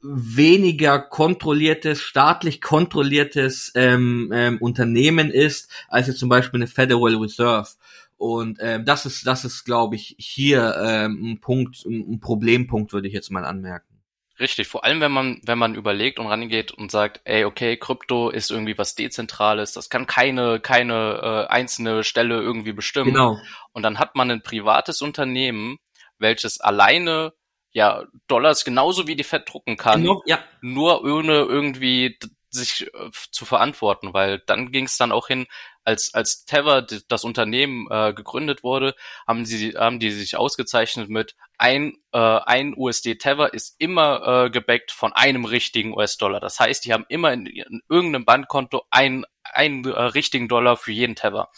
[0.03, 7.69] weniger kontrolliertes, staatlich kontrolliertes ähm, ähm, Unternehmen ist, als jetzt zum Beispiel eine Federal Reserve.
[8.17, 13.09] Und ähm, das ist, das ist, glaube ich, hier ähm, ein Punkt, ein Problempunkt, würde
[13.09, 13.94] ich jetzt mal anmerken.
[14.41, 18.31] Richtig, vor allem wenn man, wenn man überlegt und rangeht und sagt, ey, okay, Krypto
[18.31, 23.13] ist irgendwie was Dezentrales, das kann keine, keine äh, einzelne Stelle irgendwie bestimmen.
[23.13, 23.39] Genau.
[23.73, 25.79] Und dann hat man ein privates Unternehmen,
[26.19, 27.33] welches alleine
[27.71, 30.43] ja Dollars genauso wie die Fed drucken kann, genau, ja.
[30.63, 32.19] nur ohne irgendwie
[32.51, 35.47] sich äh, zu verantworten, weil dann ging es dann auch hin,
[35.85, 38.95] als als Tether das Unternehmen äh, gegründet wurde,
[39.27, 44.51] haben sie haben die sich ausgezeichnet mit ein äh, ein USD Tether ist immer äh,
[44.51, 46.41] gebackt von einem richtigen US-Dollar.
[46.41, 50.93] Das heißt, die haben immer in, in irgendeinem Bankkonto einen einen äh, richtigen Dollar für
[50.93, 51.51] jeden Tether.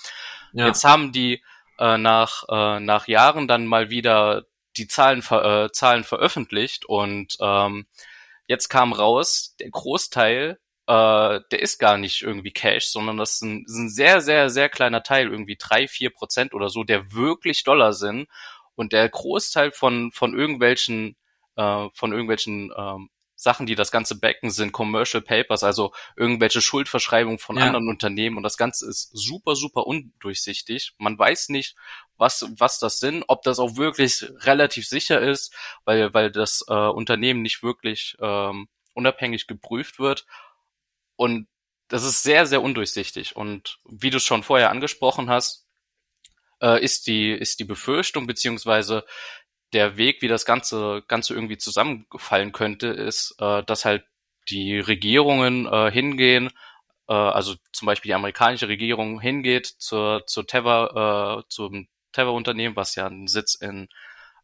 [0.53, 0.66] Ja.
[0.66, 1.43] Jetzt haben die
[1.79, 4.45] äh, nach äh, nach Jahren dann mal wieder
[4.77, 7.87] die Zahlen äh, Zahlen veröffentlicht und ähm,
[8.47, 13.43] jetzt kam raus, der Großteil äh, der ist gar nicht irgendwie Cash, sondern das ist
[13.43, 17.12] ein, ist ein sehr, sehr, sehr kleiner Teil, irgendwie drei, vier Prozent oder so, der
[17.12, 18.28] wirklich Dollar sind.
[18.76, 21.16] Und der Großteil von, von irgendwelchen,
[21.57, 27.39] äh, von irgendwelchen ähm, Sachen, die das Ganze backen, sind Commercial Papers, also irgendwelche Schuldverschreibungen
[27.39, 27.64] von ja.
[27.64, 28.37] anderen Unternehmen.
[28.37, 30.95] Und das Ganze ist super, super undurchsichtig.
[30.99, 31.76] Man weiß nicht,
[32.16, 36.74] was, was das sind, ob das auch wirklich relativ sicher ist, weil, weil das äh,
[36.74, 40.26] Unternehmen nicht wirklich ähm, unabhängig geprüft wird.
[41.17, 41.49] Und
[41.89, 43.37] das ist sehr, sehr undurchsichtig.
[43.37, 45.67] Und wie du schon vorher angesprochen hast,
[46.61, 49.05] äh, ist die, ist die Befürchtung beziehungsweise
[49.73, 54.05] der Weg, wie das Ganze, Ganze irgendwie zusammengefallen könnte, ist, äh, dass halt
[54.49, 56.51] die Regierungen äh, hingehen,
[57.09, 62.95] äh, also zum Beispiel die amerikanische Regierung hingeht zur, zur Tether, äh, zum Tether-Unternehmen, was
[62.95, 63.89] ja einen Sitz in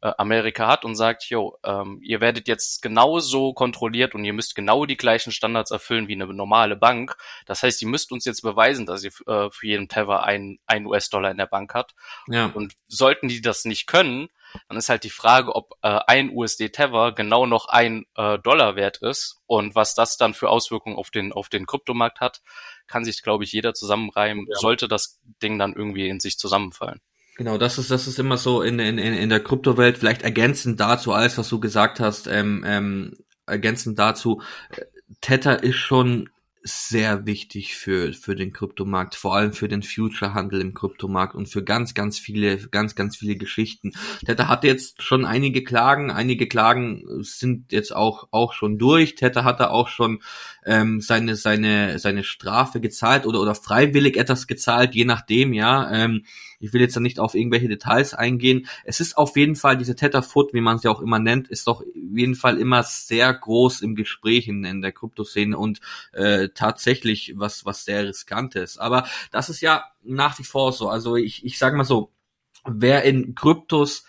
[0.03, 4.55] äh, Amerika hat und sagt, jo, ähm, ihr werdet jetzt genauso kontrolliert und ihr müsst
[4.55, 7.17] genau die gleichen Standards erfüllen wie eine normale Bank.
[7.47, 10.87] Das heißt, ihr müsst uns jetzt beweisen, dass ihr äh, für jeden Tether ein, ein
[10.87, 11.95] US-Dollar in der Bank hat.
[12.27, 12.47] Ja.
[12.53, 14.29] Und sollten die das nicht können,
[14.69, 18.99] dann ist halt die Frage, ob äh, ein USD-Tether genau noch ein äh, Dollar wert
[18.99, 22.43] ist und was das dann für Auswirkungen auf den, auf den Kryptomarkt hat,
[22.87, 24.57] kann sich, glaube ich, jeder zusammenreimen, ja.
[24.59, 27.01] sollte das Ding dann irgendwie in sich zusammenfallen.
[27.37, 29.99] Genau, das ist das ist immer so in in in der Kryptowelt.
[29.99, 33.17] Vielleicht ergänzend dazu alles, was du gesagt hast, ähm, ähm,
[33.47, 34.43] ergänzend dazu.
[35.21, 36.29] Tether ist schon
[36.65, 41.65] sehr wichtig für, für den Kryptomarkt, vor allem für den Future-Handel im Kryptomarkt und für
[41.65, 43.93] ganz, ganz viele, ganz, ganz viele Geschichten.
[44.25, 49.17] Tether hat jetzt schon einige Klagen, einige Klagen sind jetzt auch, auch schon durch.
[49.17, 50.23] Tether hatte auch schon
[50.65, 55.91] ähm, seine, seine, seine Strafe gezahlt oder, oder freiwillig etwas gezahlt, je nachdem, ja.
[55.91, 56.25] Ähm,
[56.63, 58.69] ich will jetzt da nicht auf irgendwelche Details eingehen.
[58.85, 61.67] Es ist auf jeden Fall, diese Tetherfoot, wie man es ja auch immer nennt, ist
[61.67, 65.81] doch auf jeden Fall immer sehr groß im Gespräch in, in der Kryptoszene und
[66.13, 68.79] äh, tatsächlich was, was sehr riskantes.
[68.79, 70.89] Aber das ist ja nach wie vor so.
[70.89, 72.13] Also ich, ich sage mal so,
[72.65, 74.05] wer in Kryptos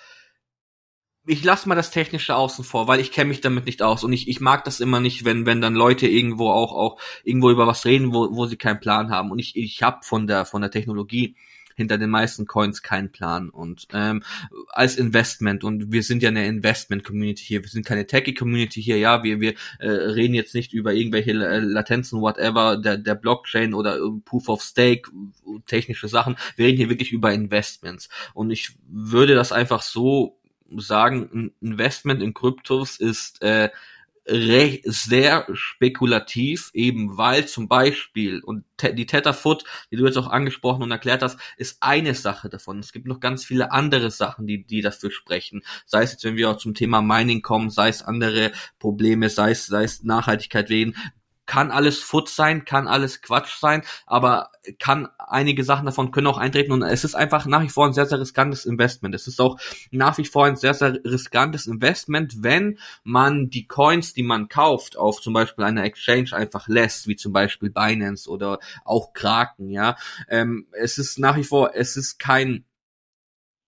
[1.26, 4.12] ich lasse mal das Technische außen vor, weil ich kenne mich damit nicht aus und
[4.12, 7.66] ich, ich mag das immer nicht, wenn wenn dann Leute irgendwo auch auch irgendwo über
[7.66, 10.62] was reden, wo, wo sie keinen Plan haben und ich ich habe von der von
[10.62, 11.38] der Technologie
[11.76, 13.49] hinter den meisten Coins keinen Plan.
[13.49, 14.24] Und ähm,
[14.69, 19.24] als Investment und wir sind ja eine Investment-Community hier, wir sind keine Techie-Community hier, ja,
[19.24, 23.97] wir, wir äh, reden jetzt nicht über irgendwelche äh, Latenzen, whatever, der, der Blockchain oder
[23.97, 25.09] äh, Proof of Stake,
[25.67, 28.09] technische Sachen, wir reden hier wirklich über Investments.
[28.34, 30.39] Und ich würde das einfach so
[30.76, 33.69] sagen, Investment in Kryptos ist äh,
[34.26, 40.91] sehr spekulativ, eben weil zum Beispiel, und die Tetherfoot, die du jetzt auch angesprochen und
[40.91, 42.80] erklärt hast, ist eine Sache davon.
[42.80, 45.63] Es gibt noch ganz viele andere Sachen, die, die dafür sprechen.
[45.86, 49.51] Sei es jetzt, wenn wir auch zum Thema Mining kommen, sei es andere Probleme, sei
[49.51, 50.95] es, sei es Nachhaltigkeit reden,
[51.46, 56.38] kann alles Foot sein, kann alles Quatsch sein, aber kann einige Sachen davon können auch
[56.38, 59.14] eintreten und es ist einfach nach wie vor ein sehr, sehr riskantes Investment.
[59.14, 59.60] Es ist auch
[59.91, 64.98] nach wie vor ein sehr, sehr riskantes Investment, wenn man die Coins, die man kauft,
[64.98, 69.98] auf zum Beispiel einer Exchange einfach lässt, wie zum Beispiel Binance oder auch Kraken, ja.
[70.30, 72.66] Ähm, es ist nach wie vor, es ist kein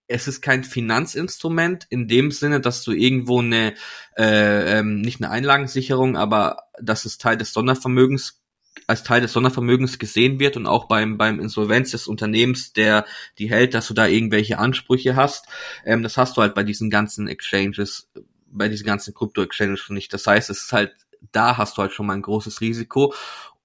[0.08, 3.74] es ist kein Finanzinstrument in dem Sinne, dass du irgendwo eine,
[4.18, 8.42] äh, ähm, nicht eine Einlagensicherung, aber dass es Teil des Sondervermögens
[8.88, 13.06] als Teil des Sondervermögens gesehen wird und auch beim beim Insolvenz des Unternehmens, der
[13.40, 15.46] die hält, dass du da irgendwelche Ansprüche hast.
[15.86, 18.10] Ähm, das hast du halt bei diesen ganzen Exchanges,
[18.48, 20.14] bei diesen ganzen Krypto-Exchanges nicht.
[20.14, 20.94] Das heißt, es ist halt
[21.32, 23.14] da hast du halt schon mal ein großes Risiko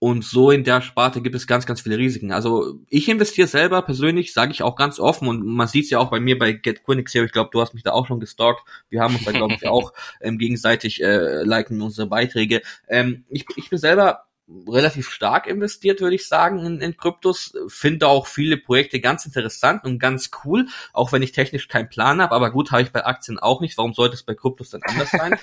[0.00, 2.32] und so in der Sparte gibt es ganz, ganz viele Risiken.
[2.32, 5.98] Also ich investiere selber persönlich, sage ich auch ganz offen und man sieht es ja
[5.98, 7.22] auch bei mir bei Get Quinix hier.
[7.24, 8.62] Ich glaube, du hast mich da auch schon gestalkt.
[8.88, 9.92] Wir haben uns da, glaube ich, auch
[10.22, 12.62] ähm, gegenseitig äh, liken unsere Beiträge.
[12.88, 14.24] Ähm, ich, ich bin selber
[14.68, 17.54] relativ stark investiert, würde ich sagen, in, in Kryptos.
[17.68, 22.20] Finde auch viele Projekte ganz interessant und ganz cool, auch wenn ich technisch keinen Plan
[22.20, 22.34] habe.
[22.34, 23.76] Aber gut, habe ich bei Aktien auch nicht.
[23.78, 25.38] Warum sollte es bei Kryptos dann anders sein?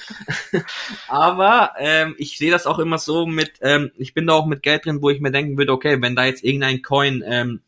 [1.07, 4.63] aber ähm, ich sehe das auch immer so mit, ähm, ich bin da auch mit
[4.63, 7.61] Geld drin, wo ich mir denken würde, okay, wenn da jetzt irgendein Coin ähm,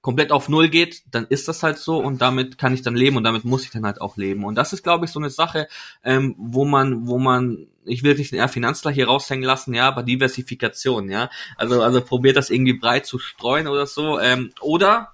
[0.00, 3.16] komplett auf Null geht, dann ist das halt so und damit kann ich dann leben
[3.16, 4.44] und damit muss ich dann halt auch leben.
[4.44, 5.68] Und das ist, glaube ich, so eine Sache,
[6.04, 9.88] ähm, wo man, wo man, ich will nicht den eher Finanzler hier raushängen lassen, ja,
[9.88, 11.30] aber Diversifikation, ja.
[11.56, 14.18] Also, also probiert das irgendwie breit zu streuen oder so.
[14.20, 15.12] Ähm, oder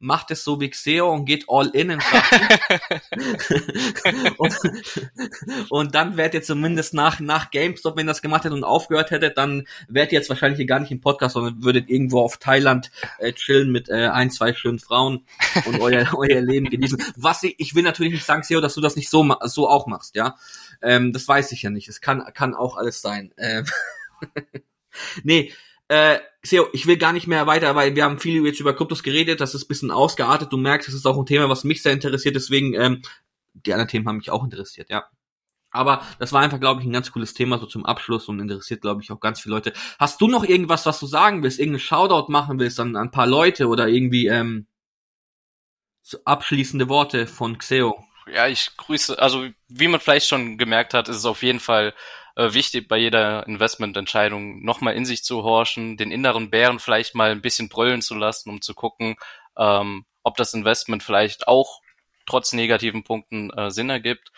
[0.00, 1.98] macht es so wie Xeo und geht all in in
[4.38, 4.56] und,
[5.68, 9.30] und dann wärt ihr zumindest nach, nach GameStop, wenn das gemacht hätte und aufgehört hätte,
[9.30, 12.90] dann wärt ihr jetzt wahrscheinlich hier gar nicht im Podcast, sondern würdet irgendwo auf Thailand
[13.18, 15.24] äh, chillen mit äh, ein, zwei schönen Frauen
[15.66, 17.02] und euer, euer Leben genießen.
[17.16, 19.86] Was ich, ich will natürlich nicht sagen, Xeo, dass du das nicht so, so auch
[19.86, 20.36] machst, ja.
[20.80, 21.88] Ähm, das weiß ich ja nicht.
[21.88, 23.32] Es kann, kann auch alles sein.
[23.36, 23.64] Ähm
[25.22, 25.52] nee,
[25.88, 29.02] äh, Xeo, ich will gar nicht mehr weiter, weil wir haben viel jetzt über Kryptos
[29.02, 30.52] geredet, das ist ein bisschen ausgeartet.
[30.52, 33.02] Du merkst, es ist auch ein Thema, was mich sehr interessiert, deswegen, ähm,
[33.54, 35.04] die anderen Themen haben mich auch interessiert, ja.
[35.70, 38.80] Aber das war einfach, glaube ich, ein ganz cooles Thema so zum Abschluss und interessiert,
[38.80, 39.72] glaube ich, auch ganz viele Leute.
[39.98, 43.10] Hast du noch irgendwas, was du sagen willst, irgendeinen Shoutout machen willst an, an ein
[43.10, 44.66] paar Leute oder irgendwie ähm,
[46.02, 48.02] so abschließende Worte von Xeo?
[48.32, 51.94] Ja, ich grüße, also wie man vielleicht schon gemerkt hat, ist es auf jeden Fall
[52.38, 57.32] äh, wichtig, bei jeder Investmententscheidung nochmal in sich zu horchen, den inneren Bären vielleicht mal
[57.32, 59.16] ein bisschen brüllen zu lassen, um zu gucken,
[59.56, 61.80] ähm, ob das Investment vielleicht auch
[62.26, 64.30] trotz negativen Punkten äh, Sinn ergibt.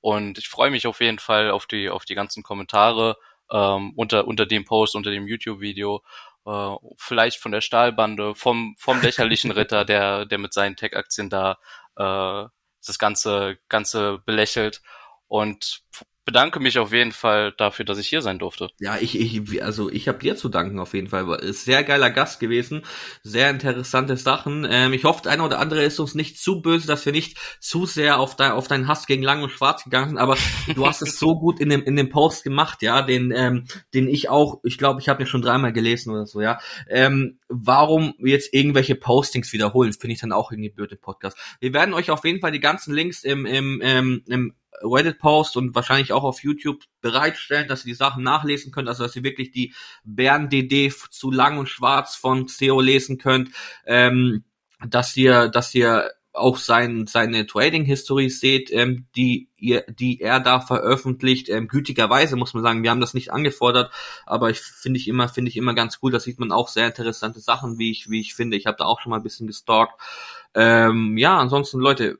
[0.00, 3.16] Und ich freue mich auf jeden Fall auf die, auf die ganzen Kommentare
[3.50, 6.04] ähm, unter, unter dem Post, unter dem YouTube-Video.
[6.46, 11.58] Äh, vielleicht von der Stahlbande, vom, vom lächerlichen Ritter, der, der mit seinen Tech-Aktien da
[11.96, 12.48] äh,
[12.86, 14.80] das Ganze, Ganze belächelt.
[15.26, 15.82] Und
[16.28, 18.68] bedanke mich auf jeden Fall dafür, dass ich hier sein durfte.
[18.78, 21.26] Ja, ich, ich also ich habe dir zu danken auf jeden Fall.
[21.40, 22.82] Ist sehr geiler Gast gewesen,
[23.22, 24.66] sehr interessante Sachen.
[24.70, 27.38] Ähm, ich hoffe, der eine oder andere ist uns nicht zu böse, dass wir nicht
[27.60, 30.36] zu sehr auf, dein, auf deinen Hass gegen Lang und Schwarz gegangen sind, aber
[30.74, 33.64] du hast es so gut in dem in dem Post gemacht, ja, den ähm,
[33.94, 36.60] den ich auch, ich glaube, ich habe mir schon dreimal gelesen oder so, ja.
[36.90, 41.38] Ähm, warum jetzt irgendwelche Postings wiederholen, finde ich dann auch irgendwie blöd im Podcast.
[41.58, 44.52] Wir werden euch auf jeden Fall die ganzen Links im im, ähm, im
[44.82, 49.16] Reddit-Post und wahrscheinlich auch auf YouTube bereitstellen, dass ihr die Sachen nachlesen könnt, also dass
[49.16, 49.74] ihr wirklich die
[50.04, 53.50] Bären-DD zu lang und schwarz von Xeo lesen könnt,
[53.86, 54.44] ähm,
[54.86, 60.60] dass ihr, dass ihr auch sein, seine Trading-History seht, ähm, die, ihr, die er da
[60.60, 63.92] veröffentlicht, ähm, gütigerweise muss man sagen, wir haben das nicht angefordert,
[64.24, 66.86] aber ich finde ich immer, finde ich immer ganz cool, da sieht man auch sehr
[66.86, 68.56] interessante Sachen, wie ich, wie ich finde.
[68.56, 69.94] Ich habe da auch schon mal ein bisschen gestalkt.
[70.54, 72.18] Ähm, ja, ansonsten Leute,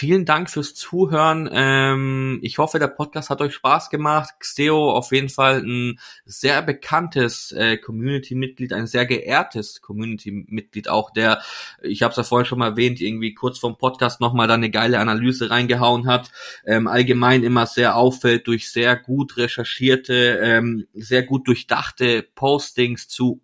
[0.00, 1.46] Vielen Dank fürs Zuhören.
[1.52, 4.32] Ähm, ich hoffe, der Podcast hat euch Spaß gemacht.
[4.38, 11.42] Xeo auf jeden Fall ein sehr bekanntes äh, Community-Mitglied, ein sehr geehrtes Community-Mitglied auch, der,
[11.82, 14.70] ich habe es ja vorhin schon mal erwähnt, irgendwie kurz vorm Podcast nochmal da eine
[14.70, 16.30] geile Analyse reingehauen hat.
[16.64, 23.42] Ähm, allgemein immer sehr auffällt durch sehr gut recherchierte, ähm, sehr gut durchdachte Postings zu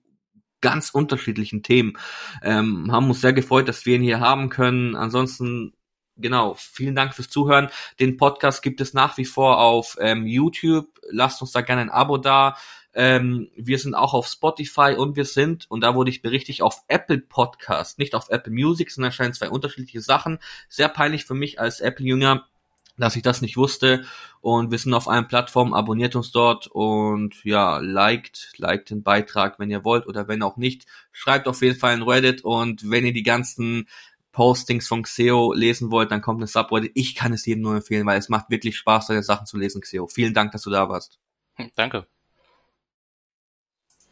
[0.62, 1.98] ganz unterschiedlichen Themen.
[2.42, 4.96] Ähm, haben uns sehr gefreut, dass wir ihn hier haben können.
[4.96, 5.75] Ansonsten
[6.16, 7.68] genau, vielen Dank fürs Zuhören.
[8.00, 10.88] Den Podcast gibt es nach wie vor auf ähm, YouTube.
[11.10, 12.56] Lasst uns da gerne ein Abo da.
[12.98, 16.82] Ähm, wir sind auch auf Spotify und wir sind, und da wurde ich berichtigt, auf
[16.88, 20.38] Apple Podcast, nicht auf Apple Music, sondern erscheinen zwei unterschiedliche Sachen.
[20.70, 22.46] Sehr peinlich für mich als Apple-Jünger,
[22.96, 24.06] dass ich das nicht wusste.
[24.40, 29.58] Und wir sind auf allen Plattformen, abonniert uns dort und ja, liked, liked den Beitrag,
[29.58, 30.86] wenn ihr wollt oder wenn auch nicht.
[31.12, 33.88] Schreibt auf jeden Fall in Reddit und wenn ihr die ganzen
[34.36, 36.92] Postings von Xeo lesen wollt, dann kommt eine Subreddit.
[36.94, 39.80] Ich kann es jedem nur empfehlen, weil es macht wirklich Spaß, deine Sachen zu lesen,
[39.80, 40.08] Xeo.
[40.08, 41.18] Vielen Dank, dass du da warst.
[41.74, 42.06] Danke.